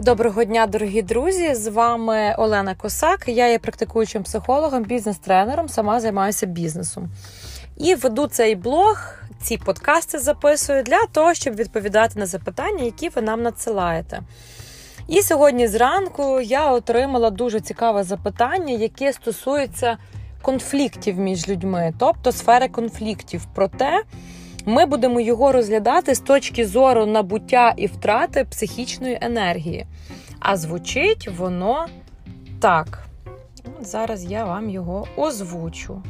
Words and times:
Доброго 0.00 0.44
дня, 0.44 0.66
дорогі 0.66 1.02
друзі! 1.02 1.54
З 1.54 1.66
вами 1.66 2.34
Олена 2.38 2.74
Косак. 2.74 3.28
Я 3.28 3.48
є 3.48 3.58
практикуючим 3.58 4.22
психологом, 4.22 4.82
бізнес-тренером, 4.82 5.68
сама 5.68 6.00
займаюся 6.00 6.46
бізнесом. 6.46 7.08
І 7.76 7.94
веду 7.94 8.26
цей 8.26 8.54
блог, 8.54 9.14
ці 9.42 9.56
подкасти 9.56 10.18
записую 10.18 10.82
для 10.82 11.06
того, 11.12 11.34
щоб 11.34 11.54
відповідати 11.54 12.18
на 12.18 12.26
запитання, 12.26 12.84
які 12.84 13.08
ви 13.08 13.22
нам 13.22 13.42
надсилаєте. 13.42 14.22
І 15.08 15.22
сьогодні 15.22 15.68
зранку 15.68 16.40
я 16.40 16.70
отримала 16.70 17.30
дуже 17.30 17.60
цікаве 17.60 18.04
запитання, 18.04 18.74
яке 18.74 19.12
стосується 19.12 19.98
конфліктів 20.42 21.18
між 21.18 21.48
людьми, 21.48 21.94
тобто 21.98 22.32
сфери 22.32 22.68
конфліктів. 22.68 23.46
Проте 23.54 24.02
ми 24.68 24.86
будемо 24.86 25.20
його 25.20 25.52
розглядати 25.52 26.14
з 26.14 26.20
точки 26.20 26.66
зору 26.66 27.06
набуття 27.06 27.74
і 27.76 27.86
втрати 27.86 28.44
психічної 28.44 29.18
енергії. 29.20 29.86
А 30.40 30.56
звучить 30.56 31.28
воно 31.36 31.86
так. 32.60 32.98
От 33.80 33.86
Зараз 33.86 34.24
я 34.24 34.44
вам 34.44 34.70
його 34.70 35.06
озвучу. 35.16 36.02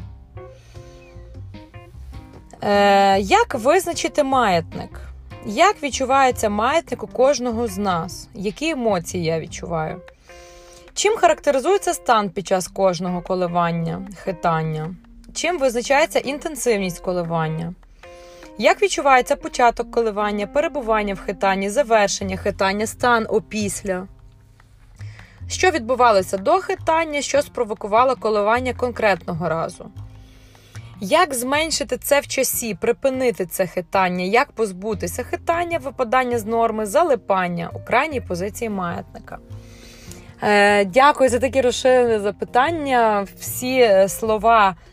Е, 2.61 3.19
Як 3.19 3.55
визначити 3.55 4.23
маятник? 4.23 5.01
Як 5.45 5.83
відчувається 5.83 6.49
маятник 6.49 7.03
у 7.03 7.07
кожного 7.07 7.67
з 7.67 7.77
нас? 7.77 8.29
Які 8.33 8.69
емоції 8.69 9.23
я 9.23 9.39
відчуваю? 9.39 10.01
Чим 10.93 11.17
характеризується 11.17 11.93
стан 11.93 12.29
під 12.29 12.47
час 12.47 12.67
кожного 12.67 13.21
коливання, 13.21 14.07
хитання? 14.23 14.95
Чим 15.33 15.59
визначається 15.59 16.19
інтенсивність 16.19 16.99
коливання? 16.99 17.73
Як 18.61 18.81
відчувається 18.81 19.35
початок 19.35 19.91
коливання, 19.91 20.47
перебування 20.47 21.13
в 21.13 21.19
хитанні, 21.19 21.69
завершення 21.69 22.37
хитання, 22.37 22.87
стан 22.87 23.25
опісля? 23.29 24.07
Що 25.47 25.71
відбувалося 25.71 26.37
до 26.37 26.51
хитання, 26.51 27.21
що 27.21 27.41
спровокувало 27.41 28.15
коливання 28.15 28.73
конкретного 28.73 29.49
разу? 29.49 29.89
Як 31.01 31.33
зменшити 31.33 31.97
це 31.97 32.19
в 32.19 32.27
часі, 32.27 32.75
припинити 32.75 33.45
це 33.45 33.67
хитання, 33.67 34.23
як 34.23 34.51
позбутися 34.51 35.23
хитання, 35.23 35.77
випадання 35.77 36.39
з 36.39 36.45
норми, 36.45 36.85
залипання 36.85 37.69
у 37.73 37.79
крайній 37.79 38.21
позиції 38.21 38.69
маятника? 38.69 39.37
Е, 40.43 40.85
Дякую 40.85 41.29
за 41.29 41.39
такі 41.39 41.61
розширені 41.61 42.19
запитання. 42.19 43.27
Всі 43.39 44.05
слова 44.07 44.69
е, 44.69 44.88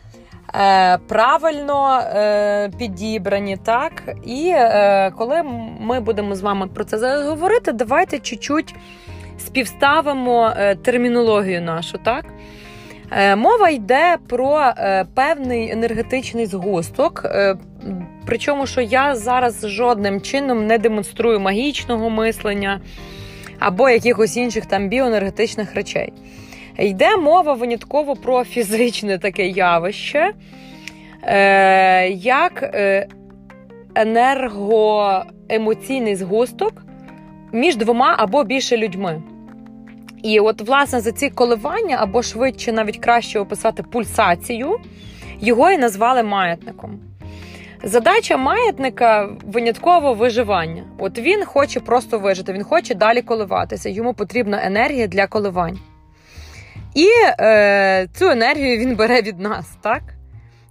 правильно 1.07 1.99
е, 1.99 2.69
підібрані, 2.77 3.57
так? 3.57 3.91
І 4.25 4.51
е, 4.55 5.11
коли 5.17 5.43
ми 5.79 5.99
будемо 5.99 6.35
з 6.35 6.41
вами 6.41 6.67
про 6.67 6.83
це 6.83 7.23
говорити, 7.23 7.71
давайте 7.71 8.19
чуть-чуть 8.19 8.75
співставимо 9.37 10.53
е, 10.57 10.75
термінологію 10.75 11.61
нашу, 11.61 11.97
так? 11.97 12.25
Е, 13.11 13.35
мова 13.35 13.69
йде 13.69 14.17
про 14.27 14.59
е, 14.59 15.05
певний 15.15 15.71
енергетичний 15.71 16.45
згусток. 16.45 17.21
Е, 17.25 17.55
причому, 18.25 18.67
що 18.67 18.81
я 18.81 19.15
зараз 19.15 19.67
жодним 19.67 20.21
чином 20.21 20.67
не 20.67 20.77
демонструю 20.77 21.39
магічного 21.39 22.09
мислення 22.09 22.81
або 23.59 23.89
якихось 23.89 24.37
інших 24.37 24.65
там 24.65 24.89
біоенергетичних 24.89 25.75
речей. 25.75 26.13
Йде 26.79 27.17
мова 27.17 27.53
винятково 27.53 28.15
про 28.15 28.43
фізичне 28.43 29.17
таке 29.17 29.47
явище, 29.47 30.33
як 32.09 32.75
енергоемоційний 33.95 36.15
згусток 36.15 36.83
між 37.51 37.75
двома 37.75 38.15
або 38.17 38.43
більше 38.43 38.77
людьми. 38.77 39.21
І 40.23 40.39
от, 40.39 40.61
власне, 40.61 40.99
за 40.99 41.11
ці 41.11 41.29
коливання, 41.29 41.97
або 41.99 42.23
швидше, 42.23 42.71
навіть 42.71 42.97
краще 42.97 43.39
описати 43.39 43.83
пульсацію, 43.83 44.77
його 45.41 45.71
і 45.71 45.77
назвали 45.77 46.23
маятником. 46.23 46.99
Задача 47.83 48.37
маятника 48.37 49.29
винятково 49.45 50.13
виживання. 50.13 50.83
От 50.97 51.19
він 51.19 51.45
хоче 51.45 51.79
просто 51.79 52.19
вижити, 52.19 52.53
він 52.53 52.63
хоче 52.63 52.95
далі 52.95 53.21
коливатися, 53.21 53.89
йому 53.89 54.13
потрібна 54.13 54.65
енергія 54.65 55.07
для 55.07 55.27
коливань. 55.27 55.79
І 56.97 57.07
е, 57.39 58.07
цю 58.13 58.29
енергію 58.29 58.77
він 58.77 58.95
бере 58.95 59.21
від 59.21 59.39
нас, 59.39 59.65
так? 59.81 60.01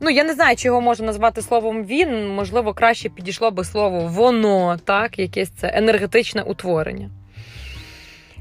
Ну, 0.00 0.10
я 0.10 0.24
не 0.24 0.34
знаю, 0.34 0.56
чи 0.56 0.68
його 0.68 0.80
можна 0.80 1.06
назвати 1.06 1.42
словом 1.42 1.84
він, 1.84 2.28
можливо, 2.28 2.74
краще 2.74 3.08
підійшло 3.08 3.50
би 3.50 3.64
слово 3.64 4.00
воно, 4.00 4.76
так, 4.84 5.18
якесь 5.18 5.48
це 5.48 5.70
енергетичне 5.74 6.42
утворення. 6.42 7.10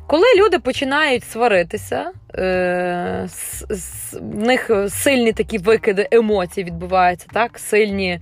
Коли 0.07 0.25
люди 0.37 0.59
починають 0.59 1.23
сваритися, 1.23 2.11
е, 2.35 3.27
в 4.21 4.35
них 4.35 4.71
сильні 4.89 5.33
такі 5.33 5.57
викиди 5.57 6.07
емоцій 6.11 6.63
відбуваються, 6.63 7.27
так? 7.33 7.59
сильні 7.59 8.19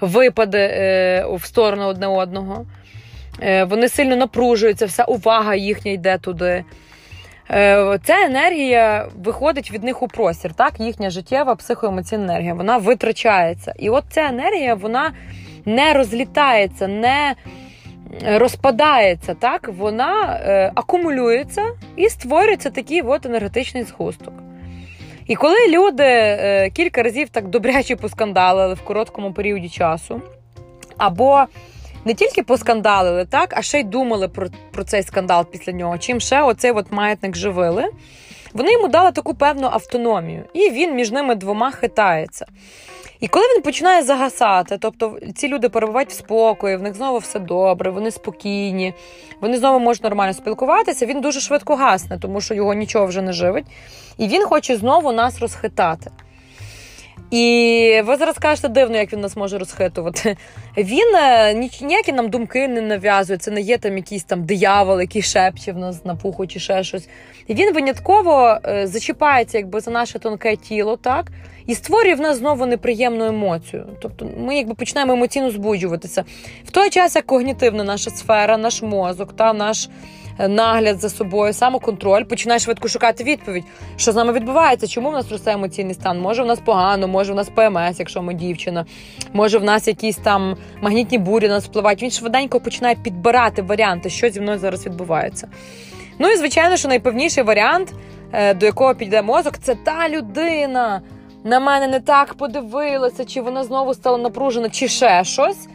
випади 0.00 0.58
е, 0.58 1.26
в 1.32 1.44
сторону 1.44 1.84
одне 1.86 2.06
одного, 2.06 2.66
е, 3.42 3.64
вони 3.64 3.88
сильно 3.88 4.16
напружуються, 4.16 4.86
вся 4.86 5.04
увага 5.04 5.54
їхня 5.54 5.92
йде 5.92 6.18
туди. 6.18 6.64
Ця 8.04 8.24
енергія 8.26 9.08
виходить 9.24 9.72
від 9.72 9.84
них 9.84 10.02
у 10.02 10.08
простір, 10.08 10.54
так? 10.54 10.80
їхня 10.80 11.10
життєва 11.10 11.54
психоемоційна 11.54 12.24
енергія, 12.24 12.54
вона 12.54 12.78
витрачається. 12.78 13.74
І 13.78 13.90
от 13.90 14.04
ця 14.10 14.28
енергія 14.28 14.74
вона 14.74 15.12
не 15.64 15.92
розлітається, 15.92 16.88
не 16.88 17.34
розпадається, 18.20 19.34
так, 19.34 19.70
вона 19.78 20.40
е, 20.44 20.72
акумулюється 20.74 21.64
і 21.96 22.08
створюється 22.08 22.70
такий 22.70 23.02
от 23.02 23.26
енергетичний 23.26 23.82
згусток. 23.82 24.34
І 25.26 25.36
коли 25.36 25.68
люди 25.68 26.04
е, 26.04 26.70
кілька 26.70 27.02
разів 27.02 27.28
так 27.28 27.48
добряче 27.48 27.96
поскандалили 27.96 28.74
в 28.74 28.84
короткому 28.84 29.32
періоді 29.32 29.68
часу, 29.68 30.20
або 30.96 31.44
не 32.04 32.14
тільки 32.14 32.42
поскандалили, 32.42 33.24
так, 33.24 33.54
а 33.56 33.62
ще 33.62 33.80
й 33.80 33.84
думали 33.84 34.28
про 34.28 34.46
про 34.72 34.84
цей 34.84 35.02
скандал 35.02 35.46
після 35.50 35.72
нього, 35.72 35.98
чим 35.98 36.20
ще 36.20 36.42
оцей 36.42 36.70
от 36.70 36.92
маятник 36.92 37.36
живили, 37.36 37.84
вони 38.52 38.72
йому 38.72 38.88
дали 38.88 39.12
таку 39.12 39.34
певну 39.34 39.66
автономію, 39.66 40.44
і 40.54 40.70
він 40.70 40.94
між 40.94 41.10
ними 41.10 41.34
двома 41.34 41.70
хитається. 41.70 42.46
І 43.20 43.28
коли 43.28 43.44
він 43.54 43.62
починає 43.62 44.02
загасати, 44.02 44.78
тобто 44.80 45.18
ці 45.34 45.48
люди 45.48 45.68
перебувають 45.68 46.10
в 46.10 46.12
спокої, 46.12 46.76
в 46.76 46.82
них 46.82 46.94
знову 46.94 47.18
все 47.18 47.38
добре, 47.38 47.90
вони 47.90 48.10
спокійні, 48.10 48.94
вони 49.40 49.58
знову 49.58 49.78
можуть 49.78 50.02
нормально 50.04 50.34
спілкуватися, 50.34 51.06
він 51.06 51.20
дуже 51.20 51.40
швидко 51.40 51.76
гасне, 51.76 52.18
тому 52.18 52.40
що 52.40 52.54
його 52.54 52.74
нічого 52.74 53.06
вже 53.06 53.22
не 53.22 53.32
живить. 53.32 53.64
І 54.18 54.28
він 54.28 54.44
хоче 54.44 54.76
знову 54.76 55.12
нас 55.12 55.40
розхитати. 55.40 56.10
І 57.30 58.02
ви 58.04 58.16
зараз 58.16 58.38
кажете 58.38 58.68
дивно, 58.68 58.96
як 58.96 59.12
він 59.12 59.20
нас 59.20 59.36
може 59.36 59.58
розхитувати. 59.58 60.36
Він 60.76 61.16
е, 61.16 61.54
ніякі 61.82 62.12
нам 62.12 62.30
думки 62.30 62.68
не 62.68 62.80
нав'язує, 62.80 63.38
це 63.38 63.50
не 63.50 63.60
є 63.60 63.78
там 63.78 63.96
якийсь 63.96 64.24
там 64.24 64.44
диявол, 64.44 65.00
який 65.00 65.22
шепче 65.22 65.72
в 65.72 65.78
нас 65.78 66.04
на 66.04 66.14
пуху 66.14 66.46
чи 66.46 66.60
ще 66.60 66.84
щось. 66.84 67.08
І 67.46 67.54
він 67.54 67.74
винятково 67.74 68.58
е, 68.64 68.86
зачіпається 68.86 69.58
якби 69.58 69.80
за 69.80 69.90
наше 69.90 70.18
тонке 70.18 70.56
тіло, 70.56 70.96
так? 70.96 71.32
І 71.66 71.74
створює 71.74 72.14
в 72.14 72.20
нас 72.20 72.38
знову 72.38 72.66
неприємну 72.66 73.24
емоцію. 73.24 73.86
Тобто 74.02 74.28
ми 74.38 74.56
якби 74.56 74.74
починаємо 74.74 75.12
емоційно 75.12 75.50
збуджуватися. 75.50 76.24
В 76.64 76.70
той 76.70 76.90
час, 76.90 77.16
як 77.16 77.26
когнітивна 77.26 77.84
наша 77.84 78.10
сфера, 78.10 78.56
наш 78.56 78.82
мозок, 78.82 79.36
та 79.36 79.52
наш 79.52 79.88
нагляд 80.38 81.00
за 81.00 81.08
собою, 81.10 81.52
самоконтроль, 81.52 82.24
починаєш 82.24 82.62
швидко 82.62 82.88
шукати 82.88 83.24
відповідь, 83.24 83.64
що 83.96 84.12
з 84.12 84.16
нами 84.16 84.32
відбувається, 84.32 84.86
чому 84.86 85.10
в 85.10 85.12
нас 85.12 85.30
росте 85.30 85.52
емоційний 85.52 85.94
стан? 85.94 86.20
Може, 86.20 86.42
в 86.42 86.46
нас 86.46 86.60
погано, 86.60 87.08
може 87.08 87.32
в 87.32 87.36
нас 87.36 87.48
ПМС, 87.48 87.98
якщо 87.98 88.22
ми 88.22 88.34
дівчина, 88.34 88.86
може 89.32 89.58
в 89.58 89.64
нас 89.64 89.88
якісь 89.88 90.16
там 90.16 90.56
магнітні 90.82 91.18
бурі 91.18 91.48
на 91.48 91.54
нас 91.54 91.64
впливають. 91.64 92.02
Він 92.02 92.10
швиденько 92.10 92.60
починає 92.60 92.94
підбирати 92.94 93.62
варіанти, 93.62 94.10
що 94.10 94.28
зі 94.28 94.40
мною 94.40 94.58
зараз 94.58 94.86
відбувається. 94.86 95.48
Ну 96.18 96.28
і 96.28 96.36
звичайно, 96.36 96.76
що 96.76 96.88
найпевніший 96.88 97.44
варіант, 97.44 97.92
е, 98.32 98.54
до 98.54 98.66
якого 98.66 98.94
піде 98.94 99.22
мозок, 99.22 99.58
це 99.58 99.74
та 99.74 100.08
людина. 100.08 101.02
На 101.44 101.60
мене 101.60 101.86
не 101.86 102.00
так 102.00 102.34
подивилася, 102.34 103.24
чи 103.24 103.40
вона 103.40 103.64
знову 103.64 103.94
стала 103.94 104.18
напружена, 104.18 104.68
чи 104.68 104.88
ще 104.88 105.24
щось. 105.24 105.68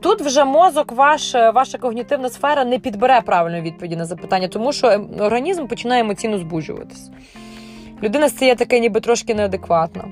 Тут 0.00 0.20
вже 0.20 0.44
мозок, 0.44 0.92
ваш, 0.92 1.34
ваша 1.34 1.78
когнітивна 1.78 2.28
сфера 2.28 2.64
не 2.64 2.78
підбере 2.78 3.20
правильної 3.20 3.62
відповіді 3.62 3.96
на 3.96 4.04
запитання, 4.04 4.48
тому 4.48 4.72
що 4.72 4.86
ем, 4.86 5.08
організм 5.20 5.66
починає 5.66 6.00
емоційно 6.00 6.38
збуджуватись. 6.38 7.10
Людина 8.02 8.28
стає 8.28 8.54
таке, 8.54 8.80
ніби 8.80 9.00
трошки 9.00 9.34
неадекватна. 9.34 10.04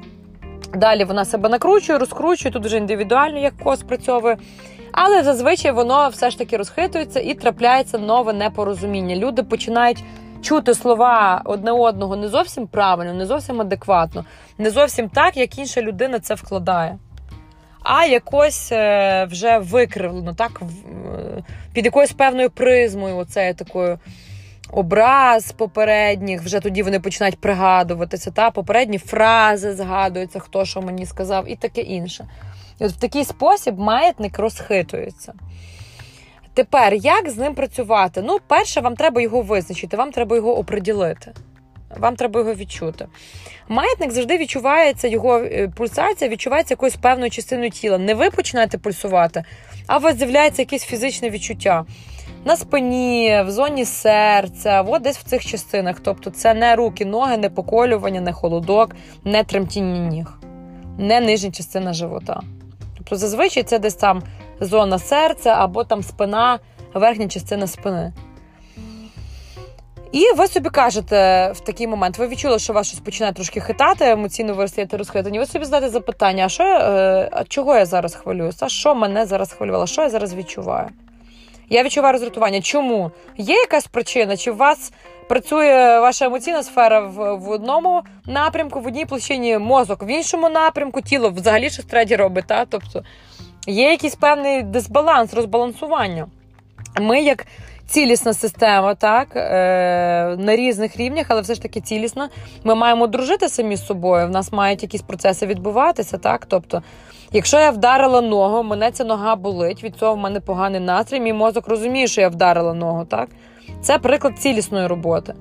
Далі 0.74 1.04
вона 1.04 1.24
себе 1.24 1.48
накручує, 1.48 1.98
розкручує, 1.98 2.52
тут 2.52 2.66
вже 2.66 2.76
індивідуально 2.76 3.38
як 3.38 3.56
кос 3.56 3.80
спрацьовує. 3.80 4.36
Але 4.92 5.22
зазвичай 5.22 5.72
воно 5.72 6.08
все 6.08 6.30
ж 6.30 6.38
таки 6.38 6.56
розхитується 6.56 7.20
і 7.20 7.34
трапляється 7.34 7.98
нове 7.98 8.32
непорозуміння. 8.32 9.16
Люди 9.16 9.42
починають 9.42 10.04
чути 10.42 10.74
слова 10.74 11.42
одне 11.44 11.72
одного 11.72 12.16
не 12.16 12.28
зовсім 12.28 12.66
правильно, 12.66 13.14
не 13.14 13.26
зовсім 13.26 13.60
адекватно, 13.60 14.24
не 14.58 14.70
зовсім 14.70 15.08
так, 15.08 15.36
як 15.36 15.58
інша 15.58 15.82
людина 15.82 16.18
це 16.18 16.34
вкладає 16.34 16.98
а 17.88 18.04
якось 18.04 18.72
е, 18.72 19.24
вже 19.30 19.58
викривлено, 19.58 20.34
так, 20.34 20.62
е, 20.62 21.42
під 21.72 21.84
якоюсь 21.84 22.12
певною 22.12 22.50
призмою, 22.50 23.16
оцею 23.16 23.54
такою 23.54 23.98
образ 24.72 25.52
попередніх, 25.52 26.42
вже 26.42 26.60
тоді 26.60 26.82
вони 26.82 27.00
починають 27.00 27.40
пригадуватися, 27.40 28.30
та 28.30 28.50
попередні 28.50 28.98
фрази 28.98 29.74
згадуються, 29.74 30.38
хто 30.38 30.64
що 30.64 30.82
мені 30.82 31.06
сказав, 31.06 31.50
і 31.50 31.56
таке 31.56 31.80
інше. 31.80 32.28
І 32.80 32.84
от 32.84 32.92
в 32.92 33.00
такий 33.00 33.24
спосіб 33.24 33.78
маятник 33.78 34.38
розхитується. 34.38 35.32
Тепер, 36.54 36.94
як 36.94 37.30
з 37.30 37.36
ним 37.36 37.54
працювати? 37.54 38.22
Ну, 38.22 38.38
перше, 38.46 38.80
вам 38.80 38.96
треба 38.96 39.20
його 39.20 39.42
визначити, 39.42 39.96
вам 39.96 40.12
треба 40.12 40.36
його 40.36 40.58
оприділити. 40.58 41.32
Вам 41.96 42.16
треба 42.16 42.40
його 42.40 42.54
відчути. 42.54 43.06
Маятник 43.68 44.10
завжди 44.10 44.38
відчувається, 44.38 45.08
його 45.08 45.38
е, 45.38 45.68
пульсація 45.76 46.30
відчувається 46.30 46.74
якоюсь 46.74 46.96
певною 46.96 47.30
частиною 47.30 47.70
тіла. 47.70 47.98
Не 47.98 48.14
ви 48.14 48.30
починаєте 48.30 48.78
пульсувати, 48.78 49.44
а 49.86 49.96
у 49.96 50.00
вас 50.00 50.16
з'являється 50.16 50.62
якесь 50.62 50.84
фізичне 50.84 51.30
відчуття 51.30 51.84
на 52.44 52.56
спині, 52.56 53.42
в 53.46 53.50
зоні 53.50 53.84
серця, 53.84 54.82
от 54.82 55.02
десь 55.02 55.18
в 55.18 55.22
цих 55.22 55.46
частинах. 55.46 56.00
Тобто 56.00 56.30
це 56.30 56.54
не 56.54 56.76
руки, 56.76 57.04
ноги, 57.04 57.36
не 57.36 57.50
поколювання, 57.50 58.20
не 58.20 58.32
холодок, 58.32 58.96
не 59.24 59.44
тремтіння 59.44 60.08
ніг, 60.08 60.38
не 60.98 61.20
нижня 61.20 61.50
частина 61.50 61.92
живота. 61.92 62.40
Тобто, 62.96 63.16
зазвичай 63.16 63.62
це 63.62 63.78
десь 63.78 63.94
там 63.94 64.22
зона 64.60 64.98
серця 64.98 65.50
або 65.50 65.84
там 65.84 66.02
спина, 66.02 66.58
верхня 66.94 67.28
частина 67.28 67.66
спини. 67.66 68.12
І 70.16 70.32
ви 70.36 70.48
собі 70.48 70.70
кажете 70.70 71.50
в 71.52 71.60
такий 71.60 71.86
момент, 71.86 72.18
ви 72.18 72.28
відчули, 72.28 72.58
що 72.58 72.72
вас 72.72 72.86
щось 72.86 73.00
починає 73.00 73.32
трошки 73.32 73.60
хитати, 73.60 74.10
емоційно 74.10 74.54
ви 74.54 74.62
розстаєте 74.62 74.96
розхитані. 74.96 75.38
Ви 75.38 75.46
собі 75.46 75.64
задаєте 75.64 75.88
запитання, 75.88 76.44
а 76.44 76.48
що 76.48 76.64
е, 76.64 77.28
а 77.32 77.44
чого 77.44 77.76
я 77.76 77.86
зараз 77.86 78.14
хвилююся? 78.14 78.68
Що 78.68 78.94
мене 78.94 79.26
зараз 79.26 79.52
хвилювало? 79.52 79.86
Що 79.86 80.02
я 80.02 80.10
зараз 80.10 80.34
відчуваю? 80.34 80.88
Я 81.70 81.82
відчуваю 81.82 82.12
роздратування. 82.12 82.60
Чому? 82.60 83.10
Є 83.36 83.54
якась 83.54 83.86
причина? 83.86 84.36
Чи 84.36 84.50
у 84.50 84.56
вас 84.56 84.92
працює 85.28 86.00
ваша 86.00 86.24
емоційна 86.24 86.62
сфера 86.62 87.00
в, 87.00 87.34
в 87.34 87.50
одному 87.50 88.02
напрямку, 88.26 88.80
в 88.80 88.86
одній 88.86 89.06
площині 89.06 89.58
мозок, 89.58 90.02
в 90.02 90.08
іншому 90.10 90.48
напрямку, 90.48 91.00
тіло 91.00 91.30
взагалі 91.30 91.70
щось 91.70 91.84
третє 91.84 92.16
робить? 92.16 92.44
Та? 92.46 92.64
Тобто 92.64 93.02
є 93.66 93.90
якийсь 93.90 94.14
певний 94.14 94.62
дисбаланс, 94.62 95.34
розбалансування. 95.34 96.26
Ми, 97.00 97.20
як 97.22 97.46
цілісна 97.86 98.34
система, 98.34 98.94
так, 98.94 99.28
е, 99.36 100.36
на 100.38 100.56
різних 100.56 100.96
рівнях, 100.96 101.26
але 101.28 101.40
все 101.40 101.54
ж 101.54 101.62
таки 101.62 101.80
цілісна, 101.80 102.28
ми 102.64 102.74
маємо 102.74 103.06
дружити 103.06 103.48
самі 103.48 103.76
з 103.76 103.86
собою. 103.86 104.26
В 104.26 104.30
нас 104.30 104.52
мають 104.52 104.82
якісь 104.82 105.02
процеси 105.02 105.46
відбуватися. 105.46 106.18
так, 106.18 106.46
тобто 106.46 106.82
Якщо 107.32 107.58
я 107.58 107.70
вдарила 107.70 108.20
ногу, 108.20 108.62
мене 108.62 108.90
ця 108.90 109.04
нога 109.04 109.36
болить, 109.36 109.84
від 109.84 109.96
цього 109.96 110.14
в 110.14 110.18
мене 110.18 110.40
поганий 110.40 110.80
настрій, 110.80 111.20
мій 111.20 111.32
мозок 111.32 111.68
розуміє, 111.68 112.06
що 112.06 112.20
я 112.20 112.28
вдарила 112.28 112.74
ногу, 112.74 113.04
так? 113.04 113.28
Це 113.82 113.98
приклад 113.98 114.38
цілісної 114.38 114.86
роботи. 114.86 115.34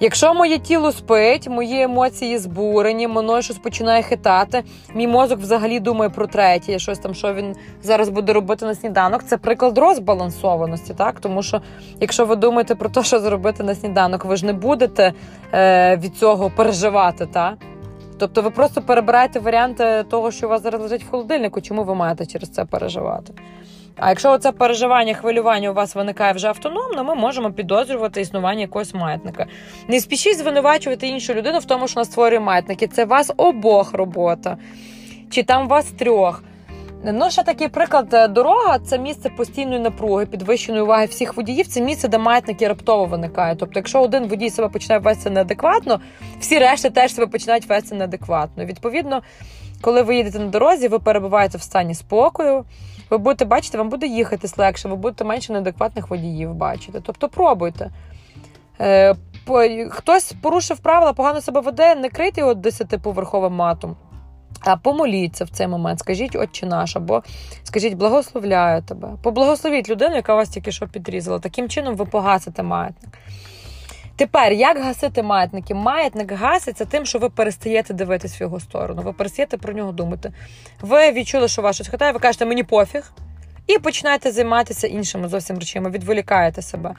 Якщо 0.00 0.34
моє 0.34 0.58
тіло 0.58 0.92
спить, 0.92 1.48
мої 1.48 1.82
емоції 1.82 2.38
збурені, 2.38 3.08
мною 3.08 3.42
щось 3.42 3.58
починає 3.58 4.02
хитати, 4.02 4.62
мій 4.94 5.06
мозок 5.06 5.40
взагалі 5.40 5.80
думає 5.80 6.10
про 6.10 6.26
третє, 6.26 6.78
щось 6.78 6.98
там, 6.98 7.14
що 7.14 7.34
він 7.34 7.56
зараз 7.82 8.08
буде 8.08 8.32
робити 8.32 8.66
на 8.66 8.74
сніданок. 8.74 9.24
Це 9.24 9.36
приклад 9.36 9.78
розбалансованості, 9.78 10.94
так? 10.94 11.20
Тому 11.20 11.42
що, 11.42 11.60
якщо 12.00 12.26
ви 12.26 12.36
думаєте 12.36 12.74
про 12.74 12.88
те, 12.88 13.02
що 13.02 13.20
зробити 13.20 13.62
на 13.62 13.74
сніданок, 13.74 14.24
ви 14.24 14.36
ж 14.36 14.46
не 14.46 14.52
будете 14.52 15.12
е, 15.52 15.96
від 15.96 16.16
цього 16.16 16.50
переживати, 16.50 17.26
так? 17.26 17.54
Тобто 18.18 18.42
ви 18.42 18.50
просто 18.50 18.82
перебираєте 18.82 19.40
варіанти 19.40 20.04
того, 20.10 20.30
що 20.30 20.46
у 20.46 20.50
вас 20.50 20.62
зараз 20.62 20.80
лежить 20.80 21.04
в 21.04 21.10
холодильнику, 21.10 21.60
чому 21.60 21.84
ви 21.84 21.94
маєте 21.94 22.26
через 22.26 22.48
це 22.48 22.64
переживати. 22.64 23.32
А 23.96 24.08
якщо 24.08 24.38
це 24.38 24.52
переживання, 24.52 25.14
хвилювання 25.14 25.70
у 25.70 25.74
вас 25.74 25.94
виникає 25.94 26.32
вже 26.32 26.48
автономно, 26.48 27.04
ми 27.04 27.14
можемо 27.14 27.52
підозрювати 27.52 28.20
існування 28.20 28.60
якогось 28.60 28.94
маятника. 28.94 29.46
Не 29.88 30.00
спішіть 30.00 30.38
звинувачувати 30.38 31.08
іншу 31.08 31.34
людину 31.34 31.58
в 31.58 31.64
тому, 31.64 31.88
що 31.88 31.94
вона 31.94 32.04
створює 32.04 32.40
маятники. 32.40 32.86
Це 32.86 33.04
вас 33.04 33.32
обох 33.36 33.94
робота, 33.94 34.56
чи 35.30 35.42
там 35.42 35.68
вас 35.68 35.86
трьох. 35.86 36.42
Ну, 37.12 37.30
ще 37.30 37.42
такий 37.42 37.68
приклад: 37.68 38.14
е, 38.14 38.28
дорога 38.28 38.78
це 38.78 38.98
місце 38.98 39.30
постійної 39.30 39.80
напруги, 39.80 40.26
підвищеної 40.26 40.84
уваги 40.84 41.06
всіх 41.06 41.36
водіїв. 41.36 41.66
Це 41.66 41.80
місце, 41.80 42.08
де 42.08 42.18
маятники 42.18 42.68
раптово 42.68 43.04
виникають. 43.04 43.58
Тобто, 43.58 43.78
якщо 43.78 44.00
один 44.02 44.26
водій 44.26 44.50
себе 44.50 44.68
починає 44.68 45.00
вести 45.00 45.30
неадекватно, 45.30 46.00
всі 46.40 46.58
решти 46.58 46.90
теж 46.90 47.14
себе 47.14 47.26
починають 47.26 47.66
вести 47.66 47.94
неадекватно. 47.94 48.64
Відповідно, 48.64 49.22
коли 49.84 50.02
ви 50.02 50.16
їдете 50.16 50.38
на 50.38 50.46
дорозі, 50.46 50.88
ви 50.88 50.98
перебуваєте 50.98 51.58
в 51.58 51.62
стані 51.62 51.94
спокою. 51.94 52.64
Ви 53.10 53.18
будете 53.18 53.44
бачити, 53.44 53.78
вам 53.78 53.88
буде 53.88 54.06
їхатись 54.06 54.58
легше, 54.58 54.88
ви 54.88 54.96
будете 54.96 55.24
менше 55.24 55.52
неадекватних 55.52 56.10
водіїв 56.10 56.54
бачити. 56.54 57.00
Тобто 57.02 57.28
пробуйте. 57.28 57.90
Е, 58.80 59.14
Хтось 59.90 60.34
порушив 60.42 60.78
правила, 60.78 61.12
погано 61.12 61.40
себе 61.40 61.60
веде, 61.60 61.94
не 61.94 62.08
крийте 62.08 62.40
його 62.40 62.54
десятиповерховим 62.54 63.52
матом. 63.52 63.96
А 64.60 64.76
помоліться 64.76 65.44
в 65.44 65.48
цей 65.48 65.68
момент, 65.68 65.98
скажіть 65.98 66.36
Отче 66.36 66.66
наш, 66.66 66.96
або 66.96 67.22
скажіть 67.62 67.94
благословляю 67.94 68.82
тебе. 68.82 69.08
Поблагословіть 69.22 69.88
людину, 69.88 70.14
яка 70.16 70.34
вас 70.34 70.48
тільки 70.48 70.72
що 70.72 70.88
підрізала. 70.88 71.38
Таким 71.38 71.68
чином 71.68 71.96
ви 71.96 72.04
погасите 72.04 72.62
маятник. 72.62 73.18
Тепер, 74.16 74.52
як 74.52 74.78
гасити 74.78 75.22
маятники? 75.22 75.74
Маятник 75.74 76.32
гаситься 76.32 76.84
тим, 76.84 77.06
що 77.06 77.18
ви 77.18 77.28
перестаєте 77.28 77.94
дивитись 77.94 78.40
в 78.40 78.42
його 78.42 78.60
сторону, 78.60 79.02
ви 79.02 79.12
перестаєте 79.12 79.56
про 79.56 79.72
нього 79.72 79.92
думати. 79.92 80.32
Ви 80.80 81.12
відчули, 81.12 81.48
що 81.48 81.62
вас 81.62 81.76
щось 81.76 81.88
ви 81.92 82.18
кажете, 82.18 82.46
мені 82.46 82.62
пофіг. 82.62 83.12
І 83.66 83.78
починаєте 83.78 84.32
займатися 84.32 84.86
іншими 84.86 85.28
зовсім 85.28 85.58
речами, 85.58 85.90
відволікаєте 85.90 86.62
себе. 86.62 86.94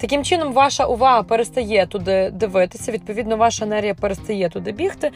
Таким 0.00 0.24
чином, 0.24 0.52
ваша 0.52 0.84
увага 0.84 1.22
перестає 1.22 1.86
туди 1.86 2.30
дивитися, 2.30 2.92
відповідно, 2.92 3.36
ваша 3.36 3.64
енергія 3.64 3.94
перестає 3.94 4.48
туди 4.48 4.72
бігти, 4.72 5.10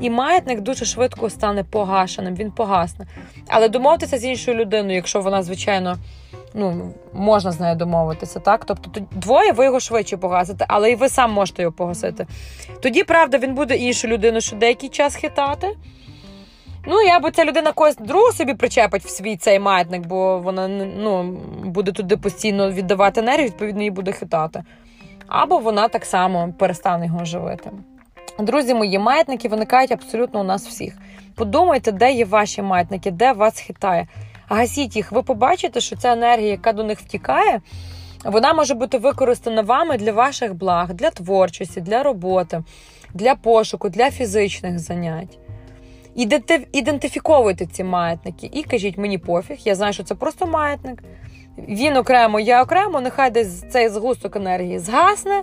і 0.00 0.10
маятник 0.10 0.60
дуже 0.60 0.84
швидко 0.84 1.30
стане 1.30 1.64
погашеним, 1.64 2.34
він 2.34 2.50
погасне. 2.50 3.06
Але 3.48 3.68
домовитися 3.68 4.18
з 4.18 4.24
іншою 4.24 4.56
людиною, 4.56 4.94
якщо 4.94 5.20
вона, 5.20 5.42
звичайно, 5.42 5.96
ну, 6.54 6.92
можна 7.12 7.52
з 7.52 7.60
нею 7.60 7.76
домовитися, 7.76 8.40
так? 8.40 8.64
Тобто 8.64 9.00
двоє 9.10 9.52
ви 9.52 9.64
його 9.64 9.80
швидше 9.80 10.16
погасите, 10.16 10.64
але 10.68 10.90
і 10.90 10.94
ви 10.94 11.08
сам 11.08 11.32
можете 11.32 11.62
його 11.62 11.72
погасити. 11.72 12.26
Тоді, 12.80 13.04
правда, 13.04 13.38
він 13.38 13.54
буде 13.54 13.76
іншу 13.76 14.08
людину 14.08 14.40
ще 14.40 14.56
деякий 14.56 14.88
час 14.88 15.14
хитати. 15.14 15.76
Ну, 16.86 17.02
я 17.02 17.20
би 17.20 17.30
ця 17.30 17.44
людина 17.44 17.72
когось 17.72 17.96
другу 17.96 18.32
собі 18.32 18.54
причепить 18.54 19.04
в 19.04 19.08
свій 19.08 19.36
цей 19.36 19.58
маятник, 19.58 20.06
бо 20.06 20.38
вона 20.38 20.68
ну, 20.68 21.22
буде 21.64 21.92
туди 21.92 22.16
постійно 22.16 22.70
віддавати 22.70 23.20
енергію, 23.20 23.46
відповідно, 23.46 23.80
її 23.80 23.90
буде 23.90 24.12
хитати. 24.12 24.62
Або 25.26 25.58
вона 25.58 25.88
так 25.88 26.04
само 26.04 26.54
перестане 26.58 27.06
його 27.06 27.24
живити. 27.24 27.70
Друзі 28.38 28.74
мої, 28.74 28.98
маятники 28.98 29.48
виникають 29.48 29.92
абсолютно 29.92 30.40
у 30.40 30.44
нас 30.44 30.66
всіх. 30.66 30.98
Подумайте, 31.34 31.92
де 31.92 32.12
є 32.12 32.24
ваші 32.24 32.62
маятники, 32.62 33.10
де 33.10 33.32
вас 33.32 33.60
хитає. 33.60 34.06
Гасіть 34.48 34.96
їх, 34.96 35.12
ви 35.12 35.22
побачите, 35.22 35.80
що 35.80 35.96
ця 35.96 36.12
енергія, 36.12 36.50
яка 36.50 36.72
до 36.72 36.84
них 36.84 37.00
втікає, 37.00 37.60
вона 38.24 38.52
може 38.52 38.74
бути 38.74 38.98
використана 38.98 39.62
вами 39.62 39.96
для 39.96 40.12
ваших 40.12 40.54
благ, 40.54 40.94
для 40.94 41.10
творчості, 41.10 41.80
для 41.80 42.02
роботи, 42.02 42.62
для 43.14 43.34
пошуку, 43.34 43.88
для 43.88 44.10
фізичних 44.10 44.78
занять. 44.78 45.38
Ідентифіковуйте 46.72 47.66
ці 47.66 47.84
маятники 47.84 48.50
і 48.52 48.62
кажіть, 48.62 48.98
мені 48.98 49.18
пофіг, 49.18 49.56
я 49.64 49.74
знаю, 49.74 49.92
що 49.92 50.02
це 50.02 50.14
просто 50.14 50.46
маятник. 50.46 51.02
Він 51.68 51.96
окремо, 51.96 52.40
я 52.40 52.62
окремо, 52.62 53.00
нехай 53.00 53.30
десь 53.30 53.60
цей 53.70 53.88
згусток 53.88 54.36
енергії 54.36 54.78
згасне, 54.78 55.42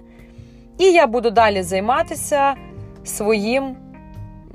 і 0.78 0.84
я 0.84 1.08
буду 1.08 1.30
далі 1.30 1.64
займатися 1.64 2.56
своїм 3.04 3.76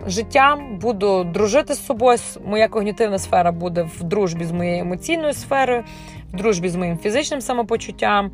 життям, 0.07 0.79
буду 0.79 1.25
дружити 1.25 1.75
з 1.75 1.87
собою. 1.87 2.19
Моя 2.45 2.69
когнітивна 2.69 3.19
сфера 3.19 3.53
буде 3.53 3.83
в 3.83 4.03
дружбі 4.03 4.45
з 4.45 4.53
моєю 4.53 4.81
емоційною 4.81 5.33
сферою, 5.33 5.85
в 6.33 6.37
дружбі 6.37 6.69
з 6.69 6.77
моїм 6.77 6.99
фізичним 6.99 7.41
самопочуттям. 7.41 8.31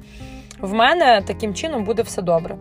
В 0.61 0.73
мене 0.73 1.23
таким 1.27 1.55
чином 1.55 1.85
буде 1.85 2.03
все 2.03 2.23
добре. 2.23 2.57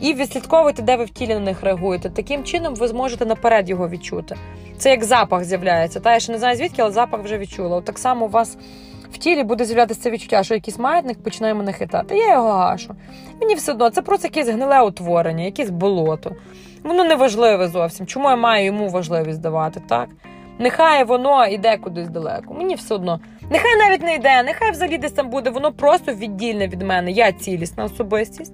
І 0.00 0.14
відслідковуйте, 0.14 0.82
де 0.82 0.96
ви 0.96 1.04
в 1.04 1.10
тілі 1.10 1.34
на 1.34 1.40
них 1.40 1.62
реагуєте. 1.62 2.10
Таким 2.10 2.44
чином 2.44 2.74
ви 2.74 2.88
зможете 2.88 3.26
наперед 3.26 3.68
його 3.68 3.88
відчути. 3.88 4.36
Це 4.76 4.90
як 4.90 5.04
запах 5.04 5.44
з'являється. 5.44 6.00
Та 6.00 6.14
я 6.14 6.20
ще 6.20 6.32
не 6.32 6.38
знаю 6.38 6.56
звідки, 6.56 6.82
але 6.82 6.90
запах 6.90 7.24
вже 7.24 7.38
відчула. 7.38 7.76
От 7.76 7.84
так 7.84 7.98
само 7.98 8.26
у 8.26 8.28
вас 8.28 8.58
в 9.12 9.18
тілі 9.18 9.44
буде 9.44 9.64
з'являтися 9.64 10.00
це 10.00 10.10
відчуття, 10.10 10.42
що 10.42 10.54
якийсь 10.54 10.78
маятник 10.78 11.22
починає 11.22 11.54
мене 11.54 11.72
хитати. 11.72 12.16
Я 12.16 12.32
його 12.32 12.52
гашу. 12.52 12.94
Мені 13.40 13.54
все 13.54 13.72
одно 13.72 13.90
це 13.90 14.02
просто 14.02 14.28
якесь 14.28 14.48
гниле 14.48 14.82
утворення, 14.82 15.44
якесь 15.44 15.70
болото. 15.70 16.32
Воно 16.84 17.04
не 17.04 17.14
важливе 17.14 17.68
зовсім. 17.68 18.06
Чому 18.06 18.30
я 18.30 18.36
маю 18.36 18.64
йому 18.64 18.88
важливість 18.88 19.40
давати, 19.40 19.82
так? 19.88 20.08
Нехай 20.58 21.04
воно 21.04 21.46
йде 21.46 21.76
кудись 21.76 22.08
далеко. 22.08 22.54
Мені 22.54 22.74
все 22.74 22.94
одно. 22.94 23.20
Нехай 23.50 23.76
навіть 23.76 24.02
не 24.02 24.14
йде, 24.14 24.42
нехай 24.42 24.70
взагалі 24.70 24.98
десь 24.98 25.12
там 25.12 25.30
буде, 25.30 25.50
воно 25.50 25.72
просто 25.72 26.12
віддільне 26.12 26.68
від 26.68 26.82
мене. 26.82 27.10
Я 27.10 27.32
цілісна 27.32 27.84
особистість. 27.84 28.52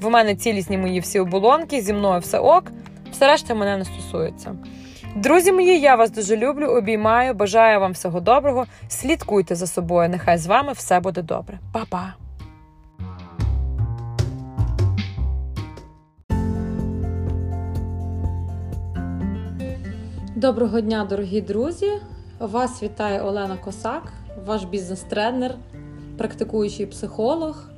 В 0.00 0.10
мене 0.10 0.34
цілісні 0.34 0.78
мої 0.78 1.00
всі 1.00 1.20
оболонки, 1.20 1.80
зі 1.80 1.92
мною 1.92 2.20
все 2.20 2.38
ок, 2.38 2.72
все 3.12 3.26
решта 3.26 3.54
мене 3.54 3.76
не 3.76 3.84
стосується. 3.84 4.54
Друзі 5.16 5.52
мої, 5.52 5.80
я 5.80 5.94
вас 5.94 6.10
дуже 6.10 6.36
люблю, 6.36 6.66
обіймаю, 6.66 7.34
бажаю 7.34 7.80
вам 7.80 7.92
всього 7.92 8.20
доброго. 8.20 8.66
Слідкуйте 8.88 9.54
за 9.54 9.66
собою. 9.66 10.08
Нехай 10.08 10.38
з 10.38 10.46
вами 10.46 10.72
все 10.72 11.00
буде 11.00 11.22
добре. 11.22 11.58
Па-па! 11.72 12.14
Доброго 20.36 20.80
дня, 20.80 21.06
дорогі 21.10 21.40
друзі! 21.40 21.92
Вас 22.38 22.82
вітає 22.82 23.20
Олена 23.20 23.56
Косак, 23.56 24.12
ваш 24.46 24.64
бізнес-тренер, 24.64 25.54
практикуючий 26.18 26.86
психолог 26.86 27.77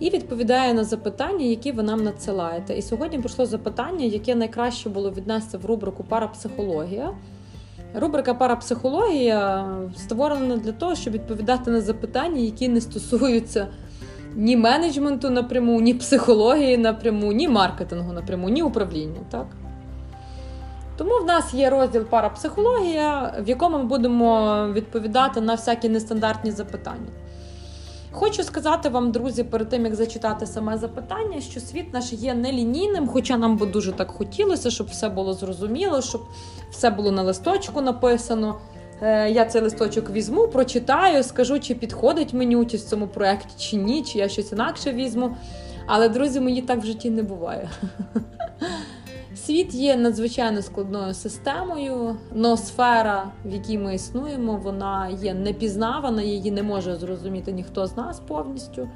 і 0.00 0.10
відповідає 0.10 0.74
на 0.74 0.84
запитання, 0.84 1.44
які 1.44 1.72
ви 1.72 1.82
нам 1.82 2.04
надсилаєте. 2.04 2.74
І 2.74 2.82
сьогодні 2.82 3.18
прийшло 3.18 3.46
запитання, 3.46 4.04
яке 4.04 4.34
найкраще 4.34 4.88
було 4.88 5.10
віднести 5.10 5.58
в 5.58 5.66
рубрику 5.66 6.04
Парапсихологія. 6.04 7.10
Рубрика 7.94 8.34
Парапсихологія 8.34 9.66
створена 9.96 10.56
для 10.56 10.72
того, 10.72 10.94
щоб 10.94 11.12
відповідати 11.12 11.70
на 11.70 11.80
запитання, 11.80 12.40
які 12.40 12.68
не 12.68 12.80
стосуються 12.80 13.66
ні 14.34 14.56
менеджменту 14.56 15.30
напряму, 15.30 15.80
ні 15.80 15.94
психології 15.94 16.76
напряму, 16.76 17.32
ні 17.32 17.48
маркетингу 17.48 18.12
напряму, 18.12 18.48
ні 18.48 18.62
управління. 18.62 19.20
Так? 19.30 19.46
Тому 20.96 21.18
в 21.22 21.26
нас 21.26 21.54
є 21.54 21.70
розділ 21.70 22.04
парапсихологія, 22.04 23.34
в 23.40 23.48
якому 23.48 23.78
ми 23.78 23.84
будемо 23.84 24.66
відповідати 24.72 25.40
на 25.40 25.54
всякі 25.54 25.88
нестандартні 25.88 26.50
запитання. 26.50 27.08
Хочу 28.18 28.44
сказати 28.44 28.88
вам, 28.88 29.12
друзі, 29.12 29.44
перед 29.44 29.68
тим 29.68 29.84
як 29.84 29.94
зачитати 29.94 30.46
саме 30.46 30.78
запитання, 30.78 31.40
що 31.40 31.60
світ 31.60 31.92
наш 31.92 32.12
є 32.12 32.34
нелінійним, 32.34 33.08
хоча 33.08 33.36
нам 33.36 33.56
би 33.56 33.66
дуже 33.66 33.92
так 33.92 34.10
хотілося, 34.10 34.70
щоб 34.70 34.86
все 34.86 35.08
було 35.08 35.34
зрозуміло, 35.34 36.02
щоб 36.02 36.20
все 36.70 36.90
було 36.90 37.12
на 37.12 37.22
листочку 37.22 37.80
написано. 37.80 38.60
Е, 39.02 39.30
я 39.30 39.44
цей 39.44 39.62
листочок 39.62 40.10
візьму, 40.10 40.48
прочитаю, 40.48 41.22
скажу, 41.22 41.60
чи 41.60 41.74
підходить 41.74 42.34
мені 42.34 42.56
участь 42.56 42.86
в 42.86 42.90
цьому 42.90 43.08
проєкті, 43.08 43.54
чи 43.58 43.76
ні, 43.76 44.02
чи 44.02 44.18
я 44.18 44.28
щось 44.28 44.52
інакше 44.52 44.92
візьму. 44.92 45.36
Але, 45.86 46.08
друзі, 46.08 46.40
мені 46.40 46.62
так 46.62 46.82
в 46.82 46.86
житті 46.86 47.10
не 47.10 47.22
буває. 47.22 47.70
Світ 49.48 49.74
є 49.74 49.96
надзвичайно 49.96 50.62
складною 50.62 51.14
системою, 51.14 52.16
ноосфера, 52.34 53.32
в 53.44 53.52
якій 53.52 53.78
ми 53.78 53.94
існуємо, 53.94 54.60
вона 54.62 55.08
є 55.08 55.34
непізнавана, 55.34 56.22
її 56.22 56.50
не 56.50 56.62
може 56.62 56.96
зрозуміти 56.96 57.52
ніхто 57.52 57.86
з 57.86 57.96
нас 57.96 58.20
повністю. 58.20 58.88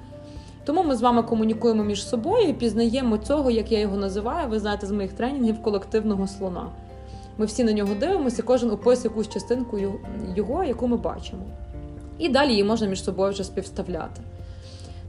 Тому 0.64 0.82
ми 0.82 0.96
з 0.96 1.00
вами 1.00 1.22
комунікуємо 1.22 1.84
між 1.84 2.08
собою 2.08 2.48
і 2.48 2.52
пізнаємо 2.52 3.18
цього, 3.18 3.50
як 3.50 3.72
я 3.72 3.80
його 3.80 3.96
називаю, 3.96 4.48
ви 4.48 4.58
знаєте, 4.58 4.86
з 4.86 4.90
моїх 4.90 5.12
тренінгів 5.12 5.62
колективного 5.62 6.26
слона. 6.26 6.66
Ми 7.38 7.46
всі 7.46 7.64
на 7.64 7.72
нього 7.72 7.94
дивимося, 8.00 8.42
кожен 8.42 8.70
описує 8.70 9.04
якусь 9.04 9.28
частинку 9.28 9.78
його, 10.36 10.64
яку 10.64 10.88
ми 10.88 10.96
бачимо. 10.96 11.42
І 12.18 12.28
далі 12.28 12.50
її 12.50 12.64
можна 12.64 12.86
між 12.86 13.04
собою 13.04 13.32
вже 13.32 13.44
співставляти. 13.44 14.22